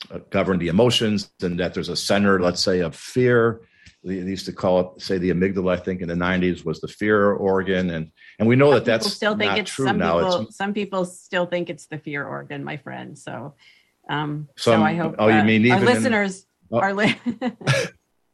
[0.09, 3.61] uh, govern the emotions, and that there's a center, let's say, of fear
[4.03, 5.73] they used to call it, say, the amygdala.
[5.73, 8.85] I think in the '90s was the fear organ, and and we know some that
[8.85, 10.19] that's still think it's true some now.
[10.19, 13.17] People, it's, some people still think it's the fear organ, my friend.
[13.17, 13.53] So,
[14.09, 15.15] um, some, so I hope.
[15.19, 16.79] Oh, you mean our listeners in, oh.
[16.79, 16.93] are.
[16.93, 17.19] Li-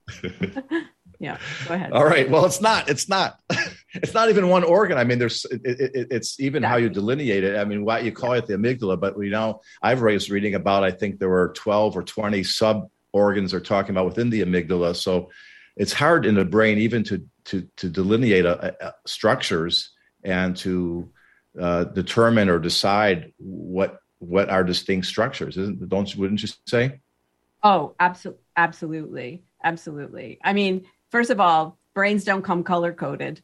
[1.20, 1.92] yeah, go ahead.
[1.92, 2.30] All right.
[2.30, 2.90] Well, it's not.
[2.90, 3.38] It's not.
[3.94, 4.98] it's not even one organ.
[4.98, 5.46] I mean, there's.
[5.46, 6.70] It, it, it's even exactly.
[6.70, 7.58] how you delineate it.
[7.58, 10.84] I mean, why you call it the amygdala, but we know I've raised reading about.
[10.84, 14.96] I think there were 12 or 20 sub organs are talking about within the amygdala.
[14.96, 15.30] So
[15.78, 19.92] it's hard in the brain even to to to delineate a, a structures
[20.24, 21.10] and to
[21.60, 27.00] uh, determine or decide what what are distinct structures isn't don't you wouldn't you say
[27.64, 33.42] oh absolutely absolutely absolutely i mean first of all brains don't come color coded.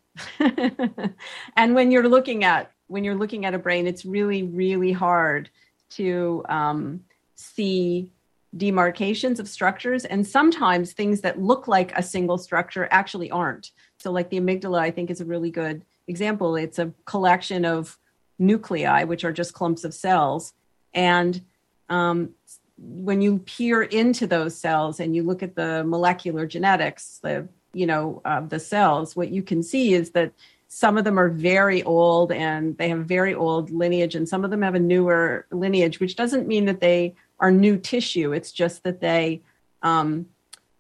[1.57, 5.49] And when you're looking at when you're looking at a brain it's really really hard
[5.97, 8.11] to um, see
[8.55, 10.05] demarcations of structures.
[10.05, 13.71] And sometimes things that look like a single structure actually aren't.
[13.97, 16.55] So like the amygdala i think is a really good example.
[16.55, 17.97] It's a collection of
[18.37, 20.53] nuclei which are just clumps of cells.
[20.93, 21.41] And
[21.89, 22.35] um,
[22.77, 27.85] when you peer into those cells and you look at the molecular genetics the you
[27.85, 30.31] know the cells, what you can see is that
[30.67, 34.51] some of them are very old and they have very old lineage, and some of
[34.51, 38.33] them have a newer lineage, which doesn't mean that they are new tissue.
[38.33, 39.41] It's just that they
[39.83, 40.25] um,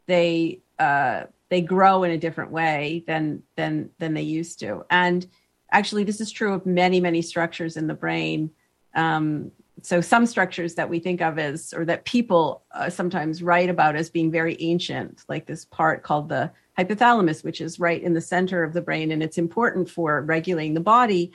[0.07, 4.85] they uh, they grow in a different way than than than they used to.
[4.89, 5.27] And
[5.71, 8.49] actually, this is true of many many structures in the brain.
[8.95, 13.69] Um, so some structures that we think of as or that people uh, sometimes write
[13.69, 18.13] about as being very ancient like this part called the hypothalamus which is right in
[18.13, 21.31] the center of the brain and it's important for regulating the body.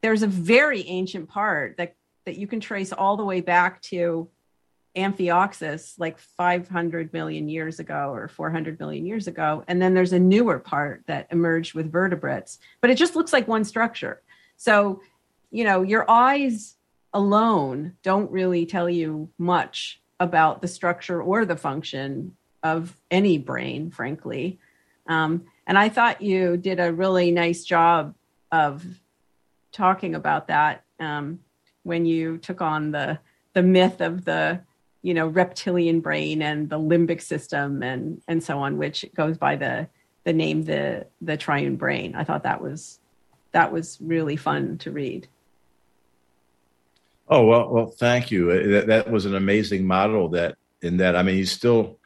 [0.00, 1.94] There's a very ancient part that
[2.26, 4.28] that you can trace all the way back to
[4.96, 10.18] amphioxus like 500 million years ago or 400 million years ago and then there's a
[10.20, 14.22] newer part that emerged with vertebrates but it just looks like one structure.
[14.56, 15.00] So
[15.50, 16.73] you know your eyes
[17.14, 23.90] alone don't really tell you much about the structure or the function of any brain,
[23.90, 24.58] frankly.
[25.06, 28.14] Um, and I thought you did a really nice job
[28.50, 28.84] of
[29.72, 31.40] talking about that um,
[31.82, 33.18] when you took on the
[33.52, 34.60] the myth of the
[35.02, 39.56] you know reptilian brain and the limbic system and and so on, which goes by
[39.56, 39.88] the
[40.24, 42.14] the name the the triune brain.
[42.14, 42.98] I thought that was
[43.52, 45.28] that was really fun to read.
[47.28, 48.50] Oh well, well, thank you.
[48.50, 50.28] Uh, that, that was an amazing model.
[50.30, 51.98] That in that, I mean, you still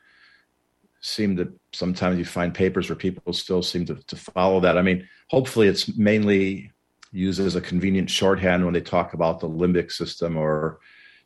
[1.00, 4.78] seem to sometimes you find papers where people still seem to, to follow that.
[4.78, 6.72] I mean, hopefully, it's mainly
[7.10, 10.78] used as a convenient shorthand when they talk about the limbic system or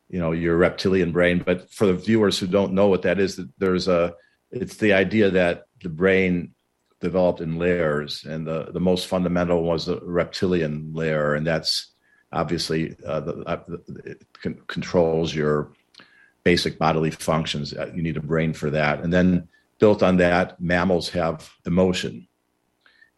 [0.09, 1.43] you know your reptilian brain.
[1.45, 4.15] But for the viewers who don't know what that is, there's a
[4.49, 6.53] it's the idea that the brain
[6.99, 11.92] developed in layers, and the the most fundamental was the reptilian layer, and that's
[12.33, 13.59] obviously uh, the, uh,
[14.05, 15.71] it con- controls your
[16.43, 17.73] basic bodily functions.
[17.73, 19.47] Uh, you need a brain for that, and then
[19.79, 22.27] built on that, mammals have emotion,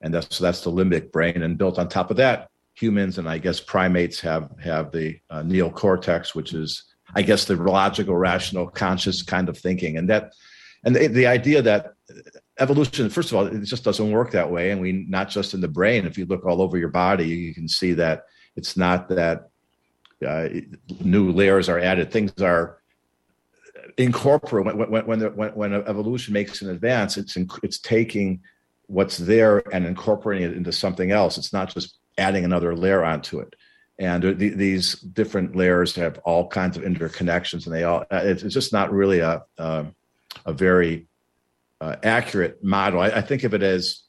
[0.02, 1.42] and that's so that's the limbic brain.
[1.42, 5.42] And built on top of that, humans and I guess primates have have the uh,
[5.42, 6.84] neocortex, which is
[7.16, 10.34] I guess the logical, rational, conscious kind of thinking, and that
[10.84, 11.94] and the, the idea that
[12.60, 15.60] evolution first of all it just doesn't work that way and we not just in
[15.60, 18.24] the brain if you look all over your body you can see that
[18.56, 19.50] it's not that
[20.26, 20.48] uh,
[21.02, 22.12] new layers are added.
[22.12, 22.80] Things are
[23.98, 27.18] incorporated when when when, when, when evolution makes an advance.
[27.18, 28.42] It's it's taking
[28.88, 31.38] what's there and incorporating it into something else.
[31.38, 33.56] It's not just adding another layer onto it.
[33.98, 38.02] And the, these different layers have all kinds of interconnections, and they all.
[38.12, 39.86] Uh, it's, just not really a a,
[40.46, 41.08] a very
[41.80, 43.00] uh, accurate model.
[43.00, 44.04] I, I, think of it as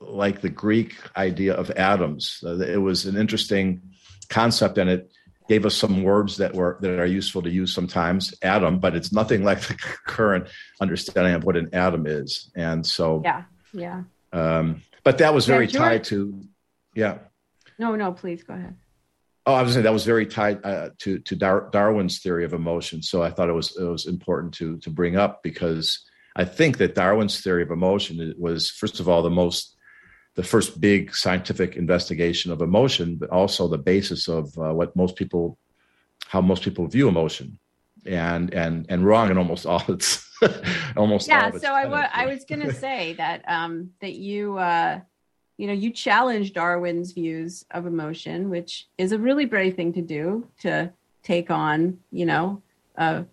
[0.00, 2.42] like the Greek idea of atoms.
[2.44, 3.82] Uh, it was an interesting
[4.28, 5.12] concept, and it
[5.48, 8.34] gave us some words that were that are useful to use sometimes.
[8.42, 9.74] Atom, but it's nothing like the
[10.06, 10.48] current
[10.80, 12.50] understanding of what an atom is.
[12.54, 14.02] And so, yeah, yeah.
[14.32, 16.40] Um, but that was very yeah, tied to,
[16.94, 17.18] yeah.
[17.78, 18.76] No, no, please go ahead.
[19.46, 22.52] Oh, I was saying that was very tied uh, to to Dar- Darwin's theory of
[22.52, 23.02] emotion.
[23.02, 26.04] So I thought it was it was important to to bring up because
[26.36, 29.76] I think that Darwin's theory of emotion was first of all the most
[30.34, 35.16] the first big scientific investigation of emotion, but also the basis of uh, what most
[35.16, 35.58] people,
[36.28, 37.58] how most people view emotion,
[38.06, 40.26] and and and wrong in almost all its
[40.96, 41.48] almost yeah.
[41.48, 45.00] Its so I, w- I was going to say that um, that you uh,
[45.56, 50.02] you know you challenge Darwin's views of emotion, which is a really brave thing to
[50.02, 52.62] do to take on you know
[52.96, 53.24] a,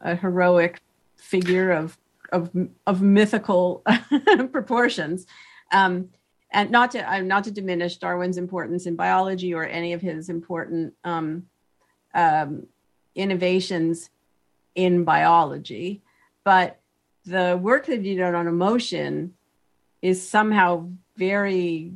[0.00, 0.80] a heroic
[1.16, 1.96] figure of
[2.32, 2.50] of
[2.86, 3.84] of mythical
[4.52, 5.26] proportions.
[5.72, 6.10] Um,
[6.52, 10.28] and not to uh, not to diminish Darwin's importance in biology or any of his
[10.28, 11.46] important um,
[12.14, 12.66] um,
[13.14, 14.10] innovations
[14.74, 16.02] in biology,
[16.44, 16.78] but
[17.24, 19.34] the work that he did on emotion
[20.00, 21.92] is somehow very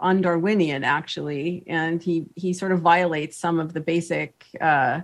[0.00, 5.00] un-Darwinian, actually, and he he sort of violates some of the basic uh,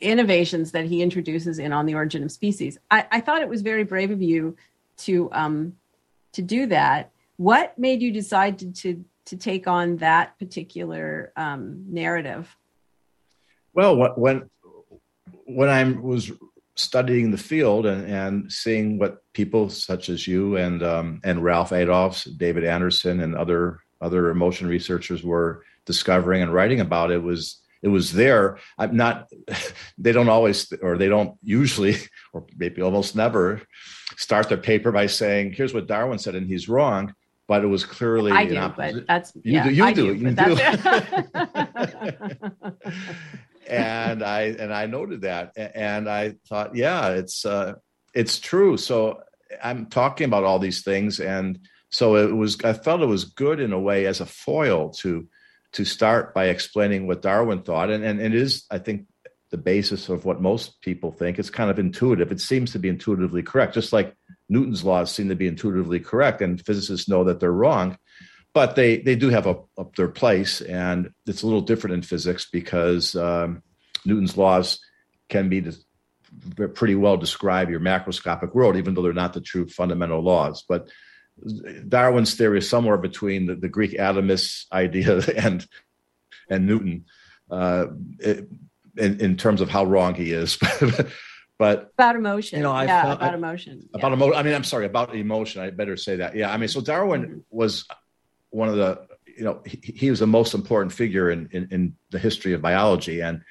[0.00, 2.78] innovations that he introduces in On the Origin of Species.
[2.90, 4.56] I, I thought it was very brave of you
[4.98, 5.76] to um,
[6.32, 12.54] to do that what made you decide to to, take on that particular um, narrative?
[13.74, 14.48] Well, when
[15.44, 16.32] when I was
[16.76, 21.72] studying the field and, and seeing what people such as you and um, and Ralph
[21.72, 27.60] Adolphs, David Anderson, and other other emotion researchers were discovering and writing about it was
[27.82, 28.58] it was there.
[28.78, 29.30] I'm not.
[30.00, 31.96] They don't always, or they don't usually,
[32.32, 33.62] or maybe almost never,
[34.16, 37.14] start their paper by saying, "Here's what Darwin said, and he's wrong."
[37.48, 40.20] But it was clearly I do, but that's you yeah, do you I do, do
[40.20, 40.56] you do.
[43.68, 47.74] and I and I noted that, and I thought, yeah, it's uh,
[48.14, 48.76] it's true.
[48.76, 49.22] So
[49.64, 52.62] I'm talking about all these things, and so it was.
[52.62, 55.26] I felt it was good in a way as a foil to
[55.72, 59.06] to start by explaining what Darwin thought, and and it is, I think,
[59.50, 61.38] the basis of what most people think.
[61.38, 62.30] It's kind of intuitive.
[62.30, 64.14] It seems to be intuitively correct, just like
[64.48, 67.98] Newton's laws seem to be intuitively correct, and physicists know that they're wrong.
[68.54, 72.02] But they they do have a, up their place, and it's a little different in
[72.02, 73.62] physics because um,
[74.04, 74.80] Newton's laws
[75.28, 75.64] can be
[76.74, 80.64] pretty well describe your macroscopic world, even though they're not the true fundamental laws.
[80.68, 80.88] But
[81.88, 85.66] Darwin's theory is somewhere between the, the Greek atomist idea and
[86.50, 87.04] and Newton
[87.50, 87.86] uh,
[88.18, 88.48] it,
[88.96, 90.58] in, in terms of how wrong he is.
[91.58, 94.14] but about emotion, you know, I yeah, felt, about emotion, about yeah.
[94.14, 94.38] emotion.
[94.38, 95.60] I mean, I'm sorry about emotion.
[95.60, 96.36] I better say that.
[96.36, 97.38] Yeah, I mean, so Darwin mm-hmm.
[97.50, 97.86] was
[98.50, 101.96] one of the you know he, he was the most important figure in, in, in
[102.10, 103.42] the history of biology and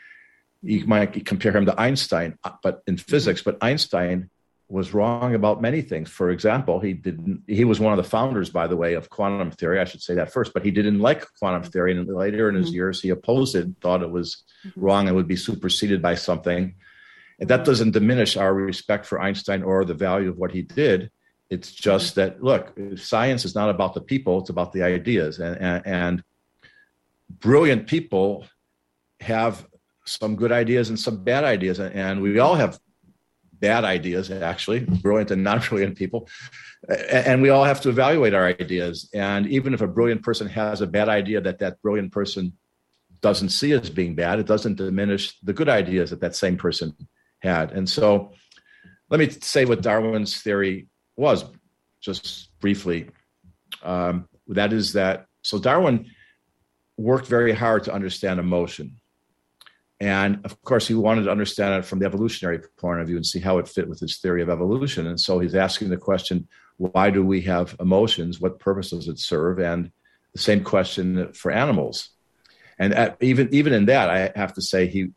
[0.62, 3.42] you might compare him to Einstein, uh, but in physics.
[3.42, 4.30] But Einstein
[4.70, 6.10] was wrong about many things.
[6.10, 7.44] For example, he didn't.
[7.48, 9.80] He was one of the founders, by the way, of quantum theory.
[9.80, 10.54] I should say that first.
[10.54, 12.76] But he didn't like quantum theory, and later in his mm-hmm.
[12.76, 14.80] years, he opposed it, thought it was mm-hmm.
[14.80, 16.76] wrong and would be superseded by something.
[17.40, 21.12] And that doesn't diminish our respect for Einstein or the value of what he did.
[21.50, 25.58] It's just that look, science is not about the people; it's about the ideas, and,
[25.62, 26.24] and, and
[27.30, 28.46] brilliant people
[29.22, 29.66] have
[30.06, 32.80] some good ideas and some bad ideas, and we all have
[33.54, 36.28] bad ideas actually brilliant and not brilliant people.
[37.10, 39.10] And we all have to evaluate our ideas.
[39.14, 42.54] And even if a brilliant person has a bad idea that that brilliant person
[43.22, 46.96] doesn't see as being bad it doesn't diminish the good ideas that that same person
[47.40, 48.32] had and so
[49.10, 51.46] let me say what darwin's theory was
[52.02, 53.10] just briefly
[53.84, 56.06] um, that is that so darwin
[56.98, 59.00] worked very hard to understand emotion
[60.00, 63.26] and of course, he wanted to understand it from the evolutionary point of view and
[63.26, 65.08] see how it fit with his theory of evolution.
[65.08, 68.40] And so he's asking the question why do we have emotions?
[68.40, 69.58] What purpose does it serve?
[69.60, 69.92] And
[70.34, 72.10] the same question for animals.
[72.78, 75.08] And even even in that, I have to say he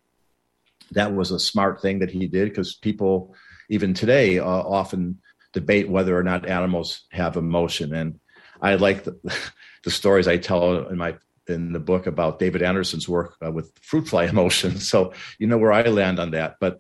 [0.93, 3.35] that was a smart thing that he did because people
[3.69, 5.19] even today uh, often
[5.53, 7.95] debate whether or not animals have emotion.
[7.95, 8.19] And
[8.61, 9.19] I like the,
[9.85, 11.17] the stories I tell in my
[11.49, 14.79] in the book about David Anderson's work uh, with fruit fly emotion.
[14.79, 16.57] So you know where I land on that.
[16.61, 16.79] But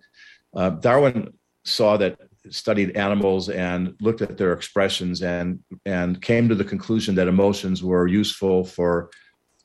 [0.54, 1.32] uh, Darwin
[1.64, 7.14] saw that studied animals and looked at their expressions and and came to the conclusion
[7.16, 9.10] that emotions were useful for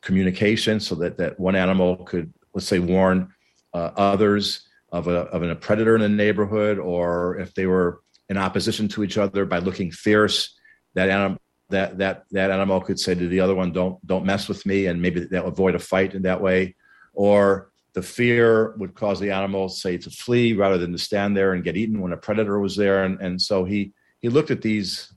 [0.02, 3.32] communication, so that that one animal could let's say warn
[3.76, 8.38] uh, others of a of a predator in a neighborhood, or if they were in
[8.38, 10.58] opposition to each other by looking fierce,
[10.94, 11.38] that animal
[11.70, 14.86] that that that animal could say to the other one, "Don't don't mess with me,"
[14.86, 16.76] and maybe they'll avoid a fight in that way.
[17.14, 21.54] Or the fear would cause the animal, say, to flee rather than to stand there
[21.54, 23.04] and get eaten when a predator was there.
[23.04, 25.12] And and so he he looked at these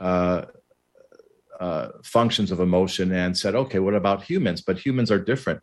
[0.00, 0.42] uh,
[1.58, 5.62] uh, functions of emotion and said, "Okay, what about humans?" But humans are different.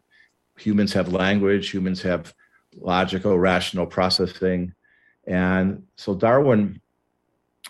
[0.60, 1.70] Humans have language.
[1.72, 2.34] Humans have
[2.80, 4.74] logical, rational processing.
[5.26, 6.82] And so Darwin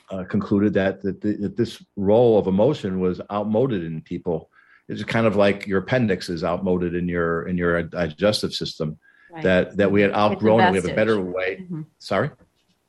[0.09, 4.49] uh, concluded that, that, the, that this role of emotion was outmoded in people.
[4.87, 8.97] It's kind of like your appendix is outmoded in your in your digestive system.
[9.31, 9.43] Right.
[9.43, 10.71] That that we had outgrown it.
[10.71, 11.57] We have a better way.
[11.61, 11.81] Mm-hmm.
[11.99, 12.31] Sorry.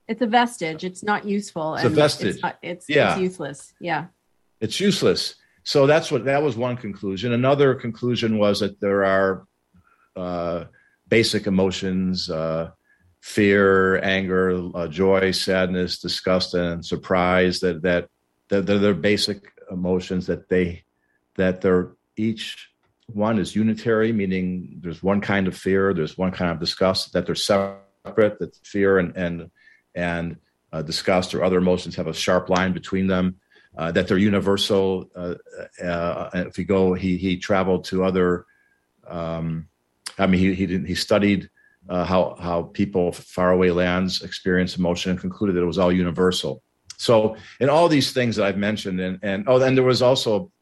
[0.08, 0.82] It's a vestige.
[0.82, 1.74] It's not useful.
[1.74, 2.34] It's a vestige.
[2.34, 3.12] It's, not, it's, yeah.
[3.12, 3.74] it's useless.
[3.80, 4.06] Yeah.
[4.60, 5.36] It's useless.
[5.62, 7.32] So that's what that was one conclusion.
[7.32, 9.46] Another conclusion was that there are
[10.20, 10.66] uh,
[11.08, 12.70] basic emotions, uh,
[13.20, 17.60] fear, anger, uh, joy, sadness, disgust, and surprise.
[17.60, 18.08] That that
[18.48, 20.84] that they're, they're basic emotions that they
[21.36, 22.70] that they're each
[23.06, 27.12] one is unitary, meaning there's one kind of fear, there's one kind of disgust.
[27.12, 28.38] That they're separate.
[28.38, 29.50] That fear and and
[29.94, 30.36] and
[30.72, 33.36] uh, disgust or other emotions have a sharp line between them.
[33.76, 35.10] Uh, that they're universal.
[35.14, 35.34] Uh,
[35.82, 38.46] uh if you go, he he traveled to other.
[39.06, 39.66] Um,
[40.20, 40.86] I mean, he he didn't.
[40.86, 41.48] He studied
[41.88, 46.62] uh, how how people faraway lands experience emotion and concluded that it was all universal.
[46.98, 50.52] So, in all these things that I've mentioned, and and oh, then there was also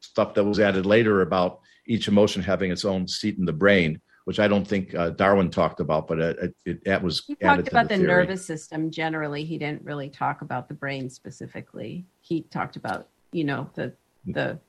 [0.00, 4.00] stuff that was added later about each emotion having its own seat in the brain,
[4.24, 7.24] which I don't think uh, Darwin talked about, but it, it, it was.
[7.26, 9.44] He talked about the, the nervous system generally.
[9.44, 12.04] He didn't really talk about the brain specifically.
[12.20, 13.94] He talked about you know the
[14.26, 14.60] the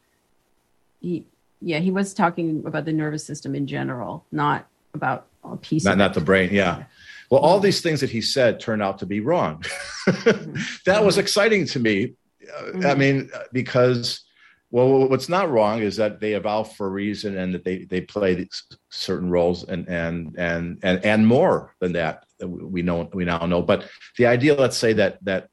[0.99, 1.27] he
[1.61, 5.97] yeah he was talking about the nervous system in general, not about a piece not,
[5.97, 6.83] not the brain yeah
[7.29, 9.63] well all these things that he said turned out to be wrong
[10.07, 10.55] mm-hmm.
[10.85, 12.85] that was exciting to me mm-hmm.
[12.85, 14.25] i mean because
[14.71, 18.01] well what's not wrong is that they evolve for a reason and that they they
[18.01, 18.47] play
[18.89, 23.61] certain roles and and and and and more than that we know we now know
[23.61, 23.87] but
[24.17, 25.49] the idea let's say that that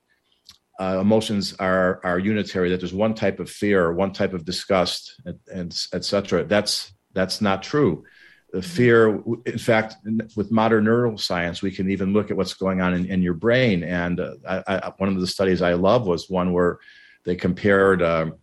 [0.81, 2.71] uh, emotions are are unitary.
[2.71, 6.45] That there's one type of fear, one type of disgust, and, and etc.
[6.45, 8.05] That's that's not true.
[8.53, 8.71] The mm-hmm.
[8.71, 9.97] fear, in fact,
[10.37, 13.83] with modern neuroscience, we can even look at what's going on in, in your brain.
[13.83, 16.79] And uh, I, I, one of the studies I love was one where
[17.25, 18.35] they compared um,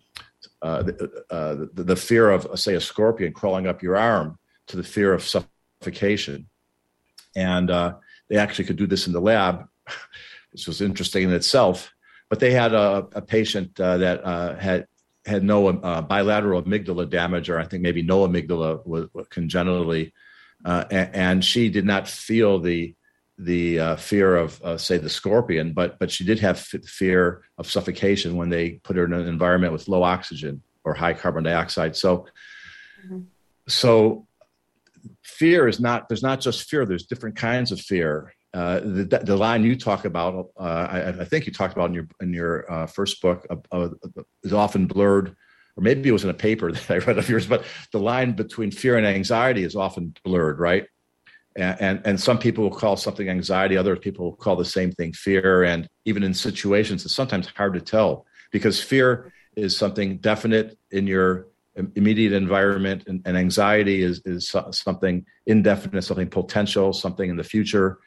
[0.62, 4.76] uh, the, uh, the, the, fear of, say, a scorpion crawling up your arm to
[4.76, 6.48] the fear of suffocation.
[7.36, 7.96] And uh,
[8.30, 9.66] they actually could do this in the lab,
[10.52, 11.94] which was interesting in itself.
[12.32, 14.88] But they had a, a patient uh, that uh, had
[15.26, 20.14] had no uh, bilateral amygdala damage, or I think maybe no amygdala was, was congenitally,
[20.64, 22.96] uh, and, and, she did not feel the
[23.38, 27.42] the uh, fear of uh, say the scorpion, but but she did have f- fear
[27.58, 31.44] of suffocation when they put her in an environment with low oxygen or high carbon
[31.44, 31.98] dioxide.
[31.98, 32.28] So
[33.06, 33.24] mm-hmm.
[33.68, 34.26] so
[35.22, 36.86] fear is not there's not just fear.
[36.86, 38.34] There's different kinds of fear.
[38.54, 41.94] Uh, the, the line you talk about, uh, I, I, think you talked about in
[41.94, 43.90] your in your uh, first book, uh,
[44.44, 45.30] is often blurred,
[45.78, 47.48] or maybe it was in a paper that I read of yours.
[47.48, 50.86] But the line between fear and anxiety is often blurred, right?
[51.56, 55.14] And, and, and some people will call something anxiety, other people call the same thing
[55.14, 55.64] fear.
[55.64, 61.08] And even in situations, it's sometimes hard to tell because fear is something definite in
[61.08, 61.48] your
[61.96, 68.00] immediate environment, and, and anxiety is is something indefinite, something potential, something in the future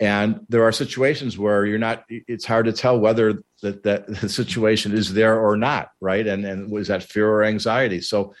[0.00, 4.28] and there are situations where you're not it's hard to tell whether that, that the
[4.28, 6.26] situation is there or not right?
[6.26, 8.00] And and was that fear or anxiety?
[8.00, 8.34] So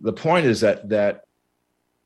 [0.00, 1.24] the point is that that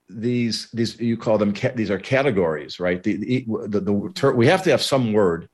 [0.08, 3.02] these these you call them these are categories right?
[3.02, 5.48] The the, the, the we have to have some word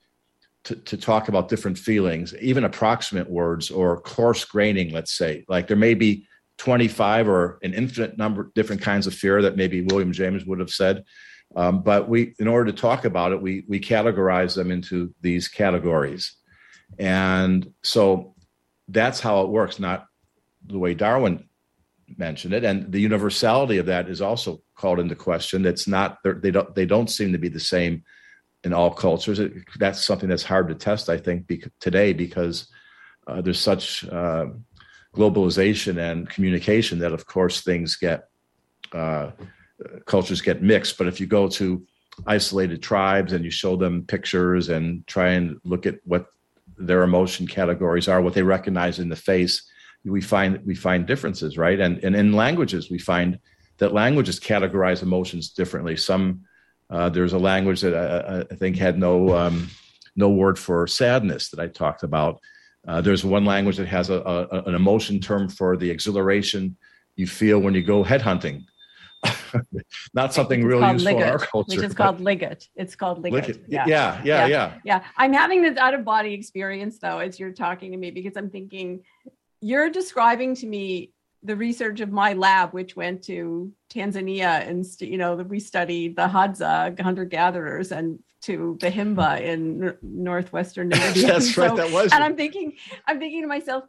[0.65, 5.45] to, to talk about different feelings even approximate words or coarse graining let's say.
[5.47, 6.25] Like there may be
[6.57, 10.69] 25 or an infinite number different kinds of fear that maybe william james would have
[10.69, 11.05] said
[11.55, 15.47] um, but we, in order to talk about it, we we categorize them into these
[15.47, 16.35] categories,
[16.97, 18.35] and so
[18.87, 19.79] that's how it works.
[19.79, 20.05] Not
[20.65, 21.47] the way Darwin
[22.17, 25.65] mentioned it, and the universality of that is also called into question.
[25.65, 28.03] It's not they don't they don't seem to be the same
[28.63, 29.39] in all cultures.
[29.39, 32.67] It, that's something that's hard to test, I think, today because
[33.27, 34.47] uh, there's such uh,
[35.15, 38.25] globalization and communication that, of course, things get.
[38.91, 39.31] Uh,
[40.05, 40.97] cultures get mixed.
[40.97, 41.85] But if you go to
[42.27, 46.27] isolated tribes and you show them pictures and try and look at what
[46.77, 49.69] their emotion categories are, what they recognize in the face,
[50.05, 51.79] we find we find differences, right?
[51.79, 53.39] And and in languages, we find
[53.77, 55.97] that languages categorize emotions differently.
[55.97, 56.41] Some
[56.89, 59.69] uh, there's a language that I, I think had no um,
[60.15, 62.39] no word for sadness that I talked about.
[62.87, 66.77] Uh, there's one language that has a, a, an emotion term for the exhilaration
[67.17, 68.63] you feel when you go headhunting
[70.13, 71.75] not something really useful in our culture.
[71.75, 72.67] Which is called liget.
[72.75, 73.45] It's called liget.
[73.45, 73.63] liget.
[73.67, 73.85] Yeah.
[73.87, 74.47] Yeah, yeah.
[74.47, 78.11] yeah, yeah, I'm having this out of body experience though, as you're talking to me,
[78.11, 79.03] because I'm thinking
[79.61, 81.11] you're describing to me
[81.43, 86.27] the research of my lab, which went to Tanzania and you know we studied the
[86.27, 91.27] Hadza hunter gatherers and to the Himba in n- northwestern Namibia.
[91.27, 91.75] That's so, right.
[91.75, 92.11] That was.
[92.13, 92.73] And I'm thinking,
[93.07, 93.83] I'm thinking to myself,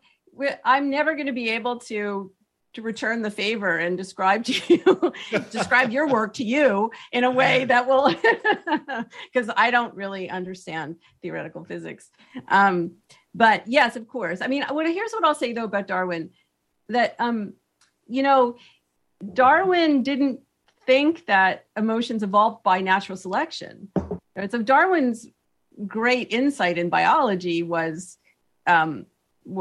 [0.64, 2.32] I'm never going to be able to
[2.72, 5.12] to return the favor and describe to you
[5.50, 8.08] describe your work to you in a way that will
[9.32, 12.10] because i don't really understand theoretical physics
[12.48, 12.92] um,
[13.34, 16.30] but yes of course i mean what here's what i'll say though about darwin
[16.88, 17.54] that um,
[18.06, 18.56] you know
[19.32, 20.40] darwin didn't
[20.86, 23.88] think that emotions evolved by natural selection
[24.36, 24.50] right?
[24.50, 25.26] so darwin's
[25.86, 28.18] great insight in biology was
[28.66, 29.06] um,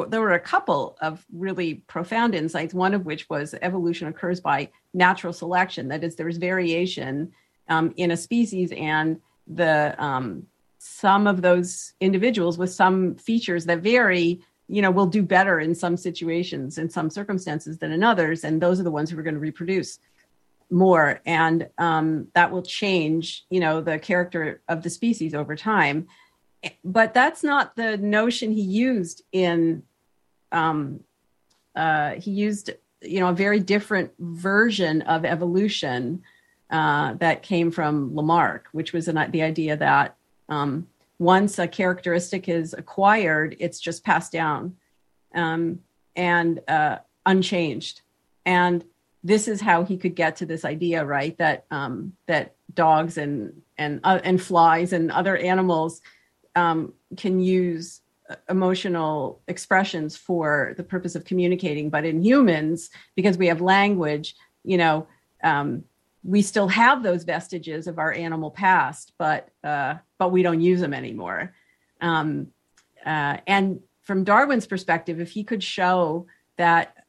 [0.09, 4.69] there were a couple of really profound insights, one of which was evolution occurs by
[4.93, 5.87] natural selection.
[5.87, 7.31] That is, there's variation
[7.67, 10.45] um, in a species, and the um,
[10.77, 15.75] some of those individuals with some features that vary, you know, will do better in
[15.75, 19.23] some situations, in some circumstances than in others, and those are the ones who are
[19.23, 19.99] going to reproduce
[20.71, 26.07] more, and um, that will change, you know, the character of the species over time
[26.83, 29.83] but that's not the notion he used in
[30.51, 31.01] um,
[31.75, 36.21] uh, he used you know a very different version of evolution
[36.69, 40.15] uh, that came from Lamarck, which was an, the idea that
[40.49, 40.87] um,
[41.17, 44.75] once a characteristic is acquired, it's just passed down
[45.33, 45.79] um,
[46.15, 48.01] and uh, unchanged.
[48.45, 48.85] And
[49.23, 51.37] this is how he could get to this idea, right?
[51.37, 56.01] That um, that dogs and and uh, and flies and other animals
[56.59, 61.89] um, can use uh, emotional expressions for the purpose of communicating.
[61.89, 65.07] But in humans because we have language you know
[65.43, 65.83] um,
[66.23, 70.81] we still have those vestiges of our animal past but uh, but we don't use
[70.81, 71.55] them anymore.
[72.01, 72.47] Um,
[73.05, 73.79] uh, and
[74.09, 76.25] from Darwin's perspective, if he could show
[76.57, 77.05] that,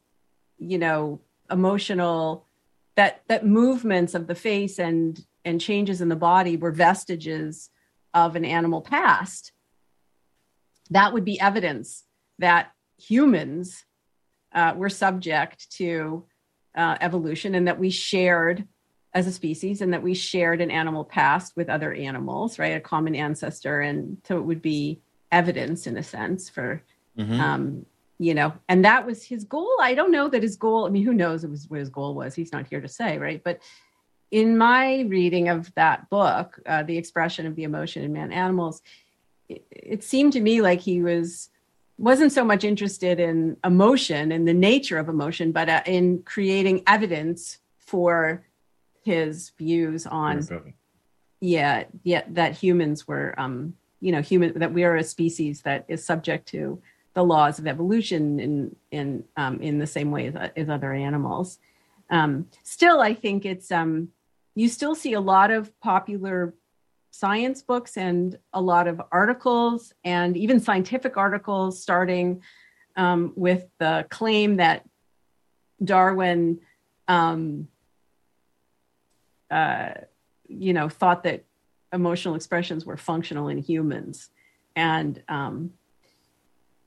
[0.59, 2.45] you know, emotional
[2.93, 7.70] that that movements of the face and and changes in the body were vestiges
[8.13, 9.51] of an animal past,
[10.89, 12.03] that would be evidence
[12.39, 13.85] that humans
[14.53, 16.25] uh, were subject to
[16.75, 18.67] uh, evolution and that we shared
[19.13, 22.77] as a species and that we shared an animal past with other animals, right?
[22.77, 23.81] A common ancestor.
[23.81, 25.01] And so it would be
[25.31, 26.81] evidence in a sense for,
[27.17, 27.39] mm-hmm.
[27.39, 27.85] um,
[28.19, 29.77] you know, and that was his goal.
[29.81, 32.35] I don't know that his goal, I mean, who knows was, what his goal was?
[32.35, 33.41] He's not here to say, right?
[33.43, 33.59] But
[34.31, 38.81] in my reading of that book, uh, The Expression of the Emotion in Man Animals,
[39.49, 41.49] it, it seemed to me like he was
[41.97, 46.81] wasn't so much interested in emotion and the nature of emotion, but uh, in creating
[46.87, 48.43] evidence for
[49.03, 50.47] his views on
[51.39, 55.85] yeah yeah that humans were um you know human that we are a species that
[55.87, 56.79] is subject to
[57.13, 61.59] the laws of evolution in in um, in the same way as, as other animals.
[62.09, 64.09] Um, still i think it's um
[64.55, 66.53] you still see a lot of popular
[67.11, 72.41] science books and a lot of articles and even scientific articles starting
[72.95, 74.85] um, with the claim that
[75.83, 76.59] darwin
[77.07, 77.67] um,
[79.51, 79.91] uh,
[80.47, 81.43] you know, thought that
[81.93, 84.29] emotional expressions were functional in humans,
[84.75, 85.71] and um,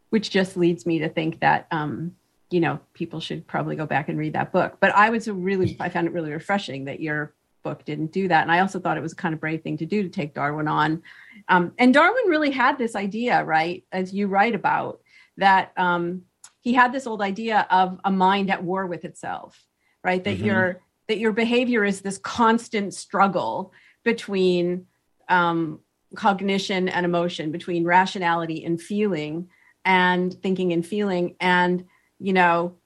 [0.09, 2.17] which just leads me to think that um,
[2.51, 4.79] you know people should probably go back and read that book.
[4.81, 7.35] But I was really, I found it really refreshing that your
[7.65, 9.79] book didn't do that, and I also thought it was a kind of brave thing
[9.79, 11.03] to do to take Darwin on.
[11.49, 15.01] Um, and Darwin really had this idea, right, as you write about
[15.39, 15.73] that.
[15.77, 16.23] Um,
[16.61, 19.63] he had this old idea of a mind at war with itself,
[20.03, 20.23] right?
[20.23, 20.47] That mm-hmm.
[20.47, 23.73] you're that your behavior is this constant struggle
[24.05, 24.87] between
[25.29, 25.81] um,
[26.15, 29.49] cognition and emotion, between rationality and feeling,
[29.85, 31.37] and thinking and feeling.
[31.41, 31.85] And,
[32.19, 32.77] you know,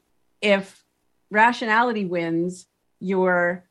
[0.41, 0.85] if
[1.31, 2.67] rationality wins,
[2.99, 3.68] you're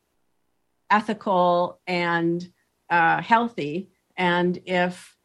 [0.89, 2.51] ethical and
[2.89, 3.89] uh, healthy.
[4.15, 5.15] And if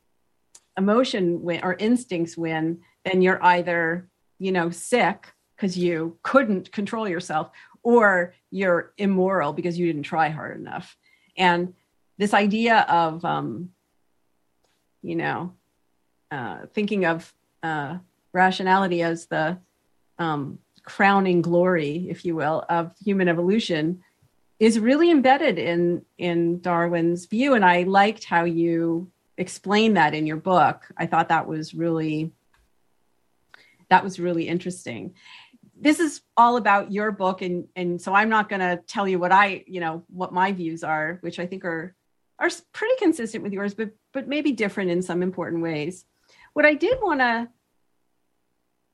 [0.77, 4.09] emotion win or instincts win, then you're either,
[4.39, 7.51] you know, sick because you couldn't control yourself
[7.83, 10.97] or you're immoral because you didn't try hard enough.
[11.37, 11.75] And
[12.19, 13.71] this idea of, um,
[15.03, 15.55] you know,
[16.31, 17.33] uh, thinking of
[17.63, 17.99] uh,
[18.33, 19.59] rationality as the
[20.19, 24.03] um, crowning glory, if you will, of human evolution
[24.63, 27.55] is really embedded in in Darwin's view.
[27.55, 30.87] And I liked how you explained that in your book.
[30.97, 32.31] I thought that was really
[33.89, 35.15] that was really interesting
[35.83, 39.19] this is all about your book and and so i'm not going to tell you
[39.19, 41.95] what i you know what my views are which i think are
[42.39, 46.05] are pretty consistent with yours but but maybe different in some important ways
[46.53, 47.49] what i did want to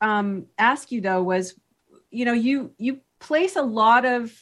[0.00, 1.54] um, ask you though was
[2.10, 4.32] you know you you place a lot of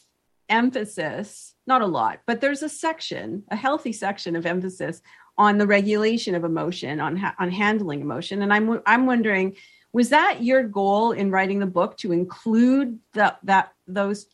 [0.49, 5.03] emphasis not a lot but there's a section a healthy section of emphasis
[5.39, 8.43] on the regulation of emotion on ha- on handling emotion.
[8.43, 9.57] And i'm i'm wondering
[9.93, 14.27] was that your goal in writing the book to include the, that those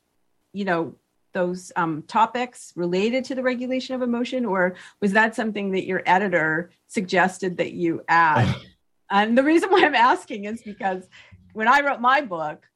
[0.53, 0.97] you know
[1.33, 4.45] those um, topics related to the regulation of emotion?
[4.45, 8.55] Or was that something that your editor suggested that you add?
[9.11, 11.07] And the reason why i'm asking is because
[11.53, 12.67] when i wrote my book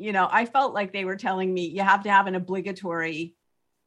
[0.00, 3.34] you know i felt like they were telling me you have to have an obligatory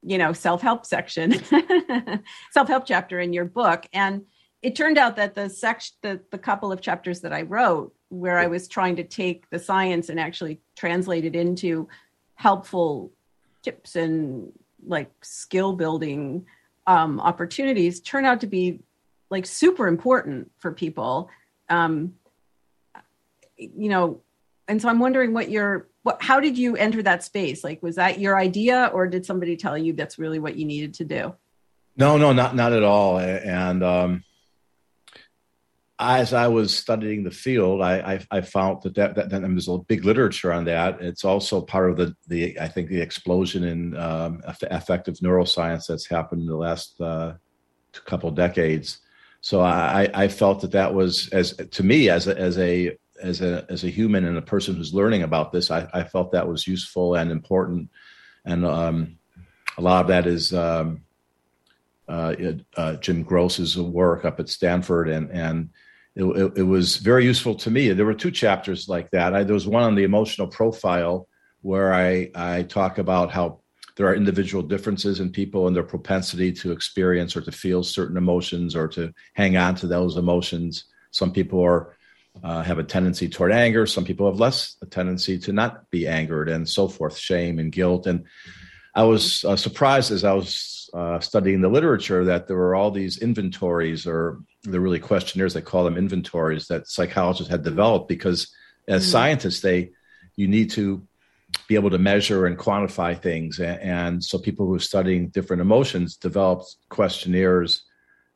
[0.01, 1.33] you know self-help section
[2.51, 4.23] self-help chapter in your book and
[4.61, 8.37] it turned out that the section the, the couple of chapters that i wrote where
[8.37, 11.87] I was trying to take the science and actually translate it into
[12.35, 13.11] helpful
[13.63, 14.51] tips and
[14.85, 16.45] like skill building
[16.85, 18.81] um, opportunities turn out to be
[19.31, 21.29] like super important for people.
[21.69, 22.13] Um,
[23.57, 24.21] you know,
[24.73, 27.63] and so I'm wondering what your what how did you enter that space?
[27.63, 30.95] Like, was that your idea, or did somebody tell you that's really what you needed
[30.95, 31.35] to do?
[31.95, 33.19] No, no, not not at all.
[33.19, 34.23] And um,
[35.99, 39.67] as I was studying the field, I, I, I found that, that, that, that there's
[39.67, 40.99] a big literature on that.
[41.01, 46.07] It's also part of the, the I think, the explosion in um, affective neuroscience that's
[46.07, 47.33] happened in the last uh,
[48.05, 49.01] couple decades.
[49.41, 53.41] So I, I felt that that was, as to me, as a, as a as
[53.41, 56.47] a as a human and a person who's learning about this, I, I felt that
[56.47, 57.89] was useful and important.
[58.45, 59.17] And um,
[59.77, 61.01] a lot of that is um,
[62.07, 62.35] uh,
[62.75, 65.69] uh, Jim Gross's work up at Stanford, and and
[66.15, 67.89] it, it, it, was very useful to me.
[67.89, 69.33] There were two chapters like that.
[69.33, 71.27] I, there was one on the emotional profile
[71.61, 73.61] where I, I talk about how
[73.95, 78.17] there are individual differences in people and their propensity to experience or to feel certain
[78.17, 80.85] emotions or to hang on to those emotions.
[81.11, 81.95] Some people are
[82.41, 83.85] uh, have a tendency toward anger.
[83.85, 87.71] Some people have less a tendency to not be angered, and so forth, shame and
[87.71, 88.07] guilt.
[88.07, 88.25] And
[88.95, 92.91] I was uh, surprised as I was uh, studying the literature that there were all
[92.91, 95.53] these inventories, or they're really questionnaires.
[95.53, 98.51] They call them inventories that psychologists had developed because,
[98.87, 99.11] as mm-hmm.
[99.11, 99.91] scientists, they
[100.35, 101.07] you need to
[101.67, 103.59] be able to measure and quantify things.
[103.59, 107.83] And, and so, people who are studying different emotions developed questionnaires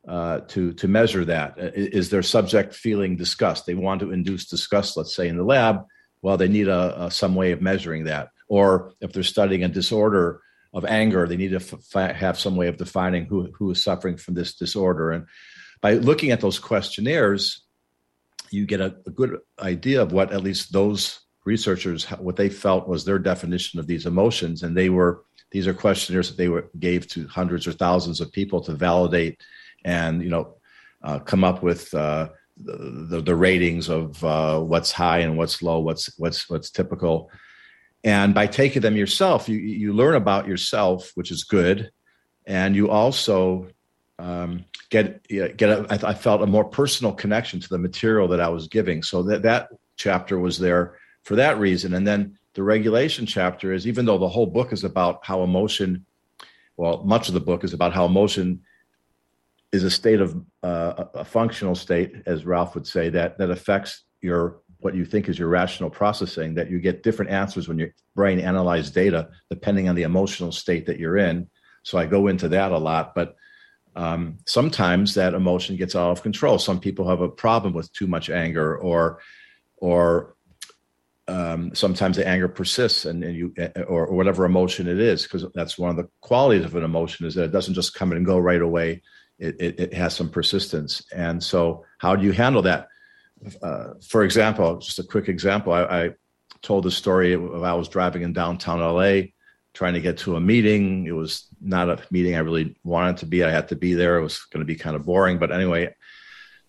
[0.08, 1.54] uh, to to measure that.
[1.58, 3.66] Is their subject feeling disgust?
[3.66, 5.84] They want to induce disgust, let's say, in the lab.
[6.22, 8.30] Well, they need a, a some way of measuring that.
[8.48, 10.40] Or if they're studying a disorder
[10.72, 14.16] of anger, they need to f- have some way of defining who who is suffering
[14.16, 15.10] from this disorder.
[15.10, 15.26] And
[15.80, 17.62] by looking at those questionnaires,
[18.50, 22.88] you get a, a good idea of what at least those researchers what they felt
[22.88, 26.70] was their definition of these emotions, and they were these are questionnaires that they were,
[26.78, 29.40] gave to hundreds or thousands of people to validate
[29.84, 30.54] and you know
[31.02, 35.78] uh, come up with uh, the, the, ratings of uh, what's high and what's low,
[35.78, 37.30] what's what's what's typical.
[38.04, 41.90] And by taking them yourself, you you learn about yourself, which is good,
[42.46, 43.68] and you also
[44.18, 45.62] um, get get.
[45.62, 49.02] A, I, I felt a more personal connection to the material that I was giving.
[49.02, 51.94] So that that chapter was there for that reason.
[51.94, 56.04] And then the regulation chapter is even though the whole book is about how emotion,
[56.76, 58.62] well, much of the book is about how emotion
[59.70, 64.02] is a state of uh, a functional state, as Ralph would say, that that affects
[64.22, 66.54] your what you think is your rational processing.
[66.54, 70.84] That you get different answers when your brain analyzes data depending on the emotional state
[70.86, 71.48] that you're in.
[71.84, 73.36] So I go into that a lot, but
[73.94, 76.58] um, sometimes that emotion gets out of control.
[76.58, 79.20] Some people have a problem with too much anger, or
[79.76, 80.34] or
[81.28, 83.54] um, sometimes the anger persists and, and you
[83.86, 87.26] or, or, whatever emotion it is because that's one of the qualities of an emotion
[87.26, 89.02] is that it doesn't just come and go right away
[89.38, 91.02] it, it, it has some persistence.
[91.14, 92.88] And so, how do you handle that?
[93.62, 96.10] Uh, for example, just a quick example, I, I
[96.62, 99.28] told the story of I was driving in downtown LA
[99.74, 101.06] trying to get to a meeting.
[101.06, 103.44] It was not a meeting I really wanted to be.
[103.44, 104.18] I had to be there.
[104.18, 105.38] It was going to be kind of boring.
[105.38, 105.94] But anyway,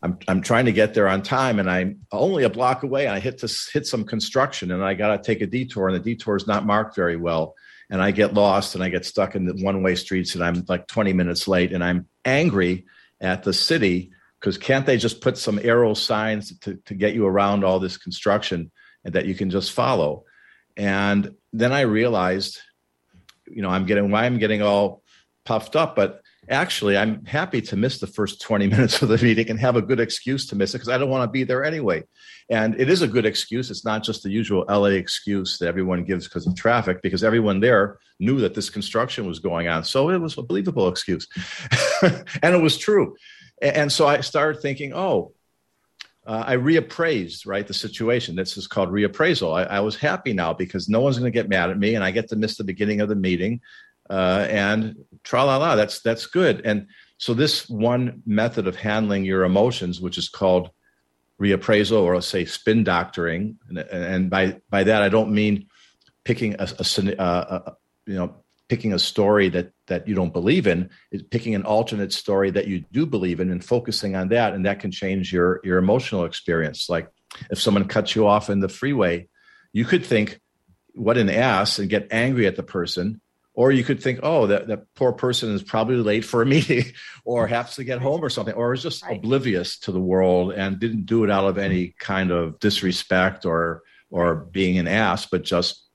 [0.01, 3.05] I'm I'm trying to get there on time, and I'm only a block away.
[3.05, 5.95] And I hit to hit some construction, and I got to take a detour, and
[5.95, 7.55] the detour is not marked very well
[7.89, 10.63] and I get lost and I get stuck in the one way streets and I'm
[10.67, 12.85] like 20 minutes late and I'm angry
[13.19, 17.25] at the city because can't they just put some arrow signs to, to get you
[17.25, 18.71] around all this construction
[19.03, 20.25] and that you can just follow?
[20.77, 22.59] And then I realized,
[23.47, 25.03] you know, I'm getting why I'm getting all
[25.43, 29.49] puffed up, but actually i'm happy to miss the first 20 minutes of the meeting
[29.49, 31.63] and have a good excuse to miss it because i don't want to be there
[31.63, 32.03] anyway.
[32.49, 33.69] And it is a good excuse.
[33.69, 37.59] It's not just the usual la excuse that everyone gives because of traffic because everyone
[37.59, 39.83] there knew that this construction was going on.
[39.83, 41.27] So it was a believable excuse.
[42.41, 43.15] And it was true.
[43.61, 45.33] And so i started thinking oh
[46.25, 48.35] uh, I reappraised, right, the situation.
[48.35, 49.51] This is called reappraisal.
[49.51, 52.03] I, I was happy now because no one's going to get mad at me, and
[52.03, 53.61] I get to miss the beginning of the meeting
[54.09, 55.75] uh, and tra la la.
[55.75, 56.61] That's that's good.
[56.65, 56.87] And
[57.17, 60.69] so this one method of handling your emotions, which is called
[61.41, 65.67] reappraisal, or say spin doctoring, and, and by by that I don't mean
[66.23, 68.35] picking a, a, uh, a, you know
[68.69, 72.67] picking a story that that you don't believe in is picking an alternate story that
[72.67, 76.23] you do believe in and focusing on that and that can change your your emotional
[76.23, 77.09] experience like
[77.49, 79.27] if someone cuts you off in the freeway
[79.73, 80.39] you could think
[80.93, 83.19] what an ass and get angry at the person
[83.59, 86.85] or you could think, oh, that, that poor person is probably late for a meeting
[87.25, 89.17] or has to get home or something, or is just right.
[89.17, 93.83] oblivious to the world and didn't do it out of any kind of disrespect or
[94.11, 95.85] or being an ass, but just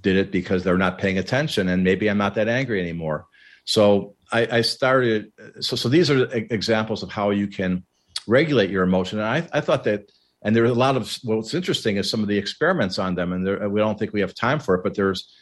[0.00, 3.26] did it because they're not paying attention and maybe I'm not that angry anymore.
[3.66, 5.30] So I, I started
[5.60, 7.86] so so these are examples of how you can
[8.26, 9.20] regulate your emotion.
[9.20, 10.10] And I, I thought that
[10.42, 13.32] and there are a lot of what's interesting is some of the experiments on them,
[13.32, 15.32] and there, we don't think we have time for it, but there's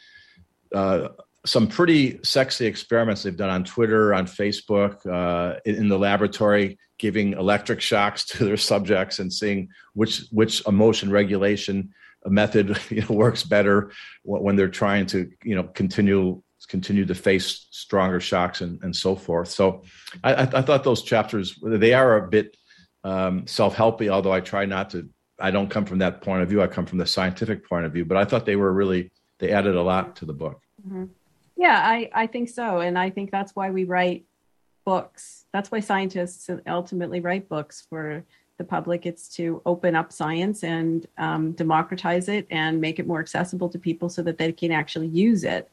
[0.75, 1.09] uh,
[1.45, 7.33] some pretty sexy experiments they've done on Twitter, on Facebook, uh, in, the laboratory, giving
[7.33, 11.93] electric shocks to their subjects and seeing which which emotion regulation
[12.25, 13.91] method you know, works better
[14.23, 19.15] when they're trying to you know continue continue to face stronger shocks and, and so
[19.15, 19.49] forth.
[19.49, 19.83] So
[20.23, 22.57] I, I thought those chapters they are a bit
[23.03, 25.07] um, self-helpy, although I try not to.
[25.37, 26.61] I don't come from that point of view.
[26.61, 29.51] I come from the scientific point of view, but I thought they were really they
[29.51, 30.61] added a lot to the book.
[30.87, 31.05] Mm-hmm.
[31.57, 32.79] Yeah, I, I think so.
[32.79, 34.25] And I think that's why we write
[34.85, 35.45] books.
[35.53, 38.23] That's why scientists ultimately write books for
[38.57, 39.05] the public.
[39.05, 43.79] It's to open up science and um, democratize it and make it more accessible to
[43.79, 45.69] people so that they can actually use it.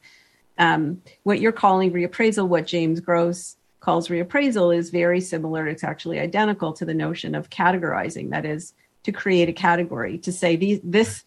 [0.57, 5.67] Um, what you're calling reappraisal, what James Gross calls reappraisal, is very similar.
[5.67, 8.29] It's actually identical to the notion of categorizing.
[8.29, 8.73] That is,
[9.03, 11.23] to create a category to say these this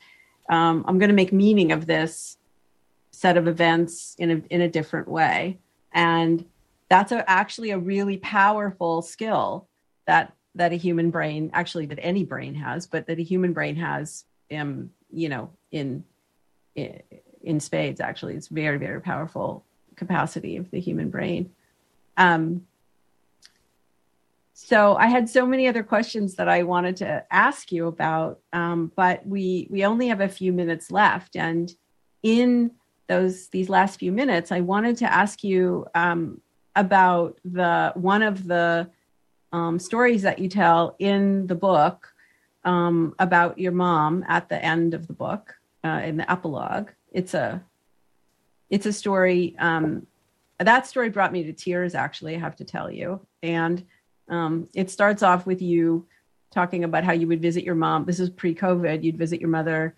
[0.49, 2.36] um, I'm going to make meaning of this
[3.17, 5.59] set of events in a in a different way,
[5.91, 6.45] and
[6.91, 9.67] that's a, actually a really powerful skill
[10.07, 13.75] that that a human brain actually that any brain has, but that a human brain
[13.77, 16.05] has, um, you know, in
[16.75, 17.01] in,
[17.43, 18.03] in spades.
[18.03, 19.65] Actually, it's very very powerful
[19.97, 21.51] capacity of the human brain.
[22.19, 22.67] Um,
[24.53, 28.93] so I had so many other questions that I wanted to ask you about, um,
[28.95, 31.75] but we we only have a few minutes left, and
[32.23, 32.73] in
[33.09, 36.41] those these last few minutes, I wanted to ask you um,
[36.75, 38.89] about the one of the
[39.53, 42.13] um, stories that you tell in the book
[42.65, 45.55] um, about your mom at the end of the book
[45.85, 46.91] uh, in the epilogue.
[47.13, 47.63] It's a
[48.69, 49.55] it's a story.
[49.59, 50.07] Um,
[50.59, 51.95] that story brought me to tears.
[51.95, 53.85] Actually, I have to tell you, and
[54.29, 56.07] um, it starts off with you
[56.51, 58.05] talking about how you would visit your mom.
[58.05, 59.03] This is pre-COVID.
[59.03, 59.95] You'd visit your mother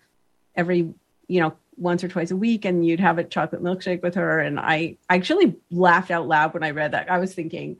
[0.55, 0.93] every,
[1.27, 4.39] you know, once or twice a week, and you'd have a chocolate milkshake with her.
[4.39, 7.09] And I actually laughed out loud when I read that.
[7.09, 7.77] I was thinking,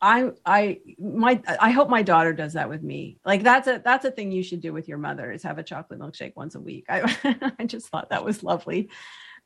[0.00, 3.18] I, I, my, I hope my daughter does that with me.
[3.24, 5.62] Like that's a that's a thing you should do with your mother is have a
[5.62, 6.86] chocolate milkshake once a week.
[6.88, 8.88] I, I just thought that was lovely.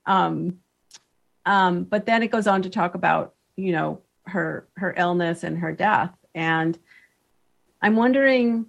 [0.07, 0.59] Um,
[1.45, 5.59] um, but then it goes on to talk about, you know, her her illness and
[5.59, 6.79] her death and
[7.81, 8.67] i'm wondering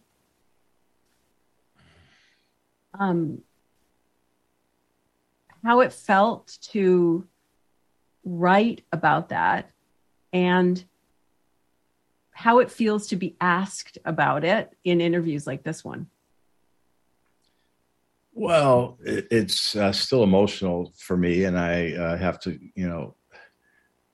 [2.99, 3.39] um,
[5.68, 7.28] how it felt to
[8.24, 9.70] write about that
[10.32, 10.86] and
[12.32, 16.07] how it feels to be asked about it in interviews like this one
[18.32, 23.13] well it's uh, still emotional for me and i uh, have to you know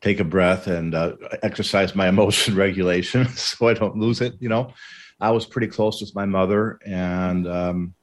[0.01, 4.34] take a breath and uh, exercise my emotion regulation so I don't lose it.
[4.41, 4.74] You know,
[5.22, 7.93] I was pretty close with my mother, and um,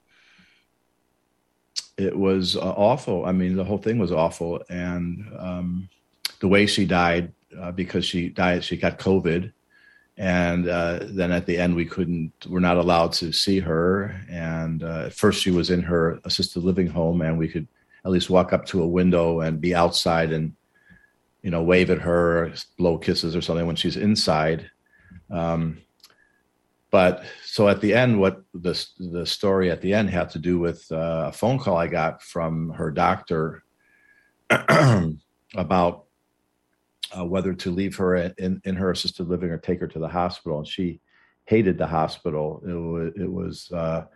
[2.01, 3.25] it was uh, awful.
[3.25, 5.89] I mean, the whole thing was awful, and um,
[6.41, 9.53] the way she died uh, because she died, she got COVID.
[10.17, 14.21] And uh, then at the end, we couldn't, we're not allowed to see her.
[14.29, 17.67] And uh, at first, she was in her assisted living home, and we could
[18.05, 20.55] at least walk up to a window and be outside and
[21.43, 24.71] you know, wave at her, blow kisses or something when she's inside.
[25.31, 25.79] Um,
[26.91, 30.59] but so at the end, what the the story at the end had to do
[30.59, 33.63] with uh, a phone call I got from her doctor
[35.55, 36.05] about
[37.17, 40.09] uh, whether to leave her in, in her assisted living or take her to the
[40.09, 41.01] hospital, and she
[41.45, 42.63] hated the hospital.
[42.67, 44.07] It was it was uh,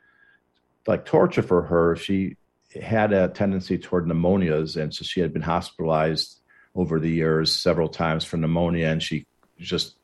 [0.87, 1.95] like torture for her.
[1.97, 2.37] She
[2.81, 6.41] had a tendency toward pneumonias, and so she had been hospitalized
[6.75, 9.27] over the years several times for pneumonia, and she
[9.61, 9.97] just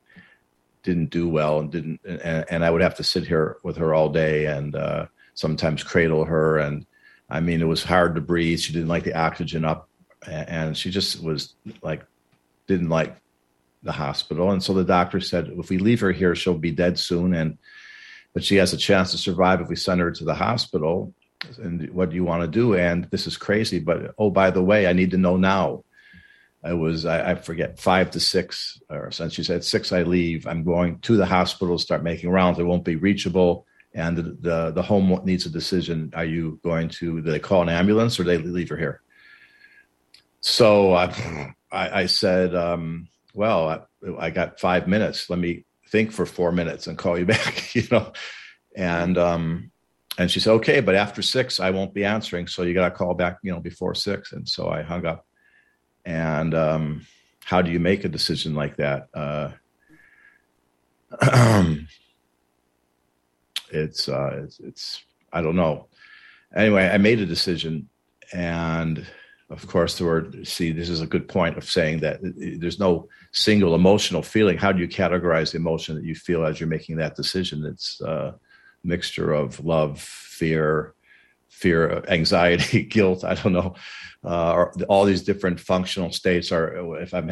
[0.83, 2.01] didn't do well and didn't.
[2.05, 5.83] And, and I would have to sit here with her all day and uh, sometimes
[5.83, 6.59] cradle her.
[6.59, 6.87] And
[7.29, 8.61] I mean, it was hard to breathe.
[8.61, 9.89] She didn't like the oxygen up,
[10.27, 12.05] and she just was like
[12.67, 13.17] didn't like
[13.83, 14.51] the hospital.
[14.51, 17.35] And so the doctor said, if we leave her here, she'll be dead soon.
[17.35, 17.59] And
[18.33, 21.13] but she has a chance to survive if we send her to the hospital.
[21.59, 22.75] And what do you want to do?
[22.75, 25.85] And this is crazy, but oh, by the way, I need to know now.
[26.63, 30.47] I was I, I, forget five to six, or since she said six, I leave.
[30.47, 32.59] I'm going to the hospital, start making rounds.
[32.59, 36.13] It won't be reachable, and the the, the home needs a decision.
[36.15, 37.23] Are you going to?
[37.23, 39.01] Do they call an ambulance or they leave her here?
[40.41, 45.31] So I I, I said, um, well, I, I, got five minutes.
[45.31, 47.75] Let me think for four minutes and call you back.
[47.75, 48.13] You know,
[48.77, 49.71] and um,
[50.19, 52.49] and she said, okay, but after six, I won't be answering.
[52.49, 54.33] So you got to call back, you know, before six.
[54.33, 55.25] And so I hung up
[56.11, 57.07] and um,
[57.45, 59.09] how do you make a decision like that?
[59.15, 59.53] Uh,
[63.73, 65.87] it's, uh, it's, it's I don't know.
[66.57, 67.89] Anyway, I made a decision,
[68.33, 69.07] and
[69.51, 70.33] of course, there were.
[70.43, 74.59] See, this is a good point of saying that there's no single emotional feeling.
[74.59, 77.65] How do you categorize the emotion that you feel as you're making that decision?
[77.65, 78.35] It's a
[78.83, 80.95] mixture of love, fear,
[81.51, 83.25] fear, anxiety, guilt.
[83.25, 83.75] I don't know
[84.25, 87.31] uh, all these different functional states are if i'm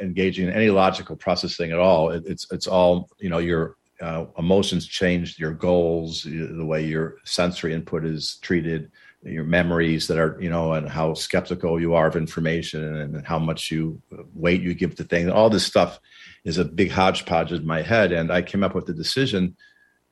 [0.00, 4.24] engaging in any logical processing at all it, it's it's all you know your uh,
[4.38, 8.90] emotions change your goals the way your sensory input is treated
[9.22, 13.38] your memories that are you know and how skeptical you are of information and how
[13.38, 14.00] much you
[14.34, 16.00] weight you give to things all this stuff
[16.44, 19.54] is a big hodgepodge in my head and i came up with the decision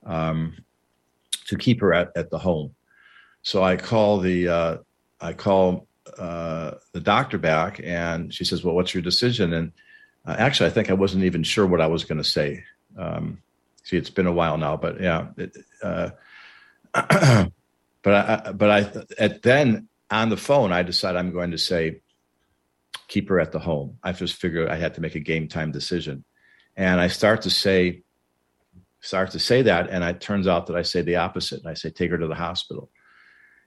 [0.04, 0.54] um,
[1.46, 2.74] to keep her at, at the home
[3.42, 4.76] so i call the uh,
[5.20, 5.86] i call
[6.18, 9.52] uh, the doctor back and she says, Well, what's your decision?
[9.52, 9.72] And
[10.26, 12.64] uh, actually, I think I wasn't even sure what I was going to say.
[12.96, 13.42] Um,
[13.82, 15.28] see, it's been a while now, but yeah.
[15.36, 16.10] It, uh,
[18.02, 22.00] but I, but I, at then on the phone, I decide I'm going to say,
[23.08, 23.98] keep her at the home.
[24.02, 26.24] I just figured I had to make a game time decision,
[26.76, 28.02] and I start to say,
[29.00, 31.60] start to say that, and it turns out that I say the opposite.
[31.60, 32.90] And I say, take her to the hospital,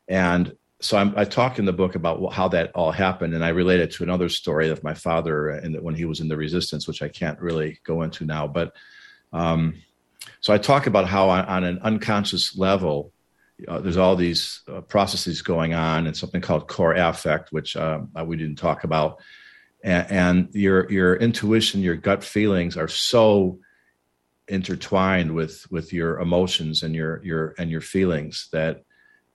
[0.08, 3.50] and so I'm, i talk in the book about how that all happened, and I
[3.50, 6.88] relate it to another story of my father and when he was in the resistance,
[6.88, 8.48] which I can't really go into now.
[8.48, 8.76] But
[9.32, 9.82] um,
[10.42, 13.12] so I talk about how on, on an unconscious level,
[13.68, 18.02] uh, there's all these uh, processes going on, and something called core affect, which uh,
[18.26, 19.20] we didn't talk about,
[19.84, 23.60] and, and your your intuition, your gut feelings are so
[24.48, 28.84] intertwined with with your emotions and your your and your feelings that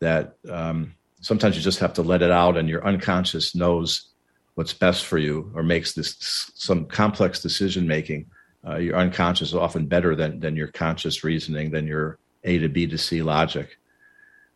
[0.00, 4.08] that um, sometimes you just have to let it out and your unconscious knows
[4.54, 8.26] what's best for you or makes this some complex decision making.
[8.66, 12.68] Uh, your unconscious is often better than than your conscious reasoning than your a to
[12.68, 13.78] b to c logic.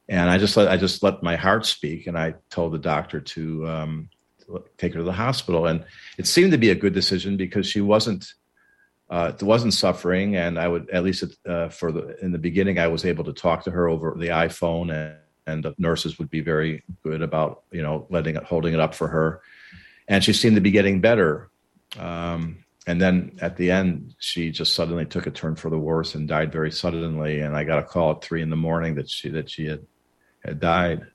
[0.09, 3.21] And i just let i just let my heart speak and i told the doctor
[3.21, 4.09] to um,
[4.77, 5.67] take her to the hospital.
[5.67, 5.85] And
[6.19, 8.35] it seemed to be a good decision because she wasn't
[9.09, 10.37] uh, wasn't suffering.
[10.37, 13.33] And i would at least uh, for the in the beginning i was able to
[13.33, 15.17] talk to her over the iphone and
[15.47, 18.95] and the nurses would be very good about you know letting it holding it up
[18.95, 19.41] for her.
[20.09, 21.51] And she seemed to be getting better.
[21.99, 26.15] Um, and then at the end she just suddenly took a turn for the worse
[26.15, 27.41] and died very suddenly.
[27.41, 29.87] And i got a call at three in the morning that she that she had
[30.45, 31.07] had died.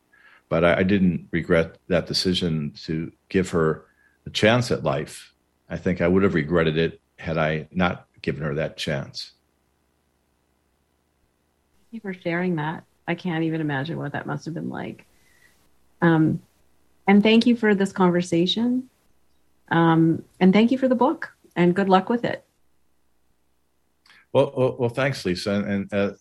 [0.48, 3.86] But I, I didn't regret that decision to give her
[4.26, 5.34] a chance at life.
[5.70, 9.34] I think i would have regretted it had i not given her that chance.
[11.92, 12.84] Thank you for sharing that.
[13.10, 15.06] I can't even imagine what that must have been like.
[16.00, 16.42] Um,
[17.08, 18.88] and thank you for this conversation.
[19.72, 21.34] Um, and thank you for the book.
[21.56, 22.46] And good luck with it.
[24.32, 25.54] Well, well, well thanks, Lisa.
[25.54, 26.12] And uh,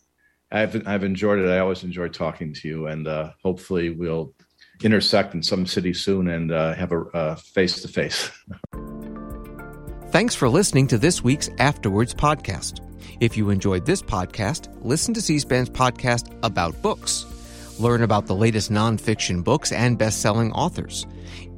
[0.51, 1.51] I've I've enjoyed it.
[1.51, 4.33] I always enjoy talking to you, and uh, hopefully we'll
[4.83, 8.31] intersect in some city soon and uh, have a face to face.
[10.09, 12.88] Thanks for listening to this week's Afterwords podcast.
[13.21, 17.27] If you enjoyed this podcast, listen to C SPAN's podcast about books.
[17.79, 21.07] Learn about the latest nonfiction books and best selling authors.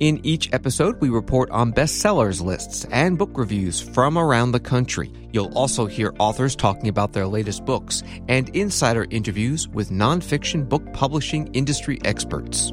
[0.01, 5.13] In each episode, we report on bestsellers lists and book reviews from around the country.
[5.33, 10.93] You'll also hear authors talking about their latest books and insider interviews with nonfiction book
[10.93, 12.73] publishing industry experts.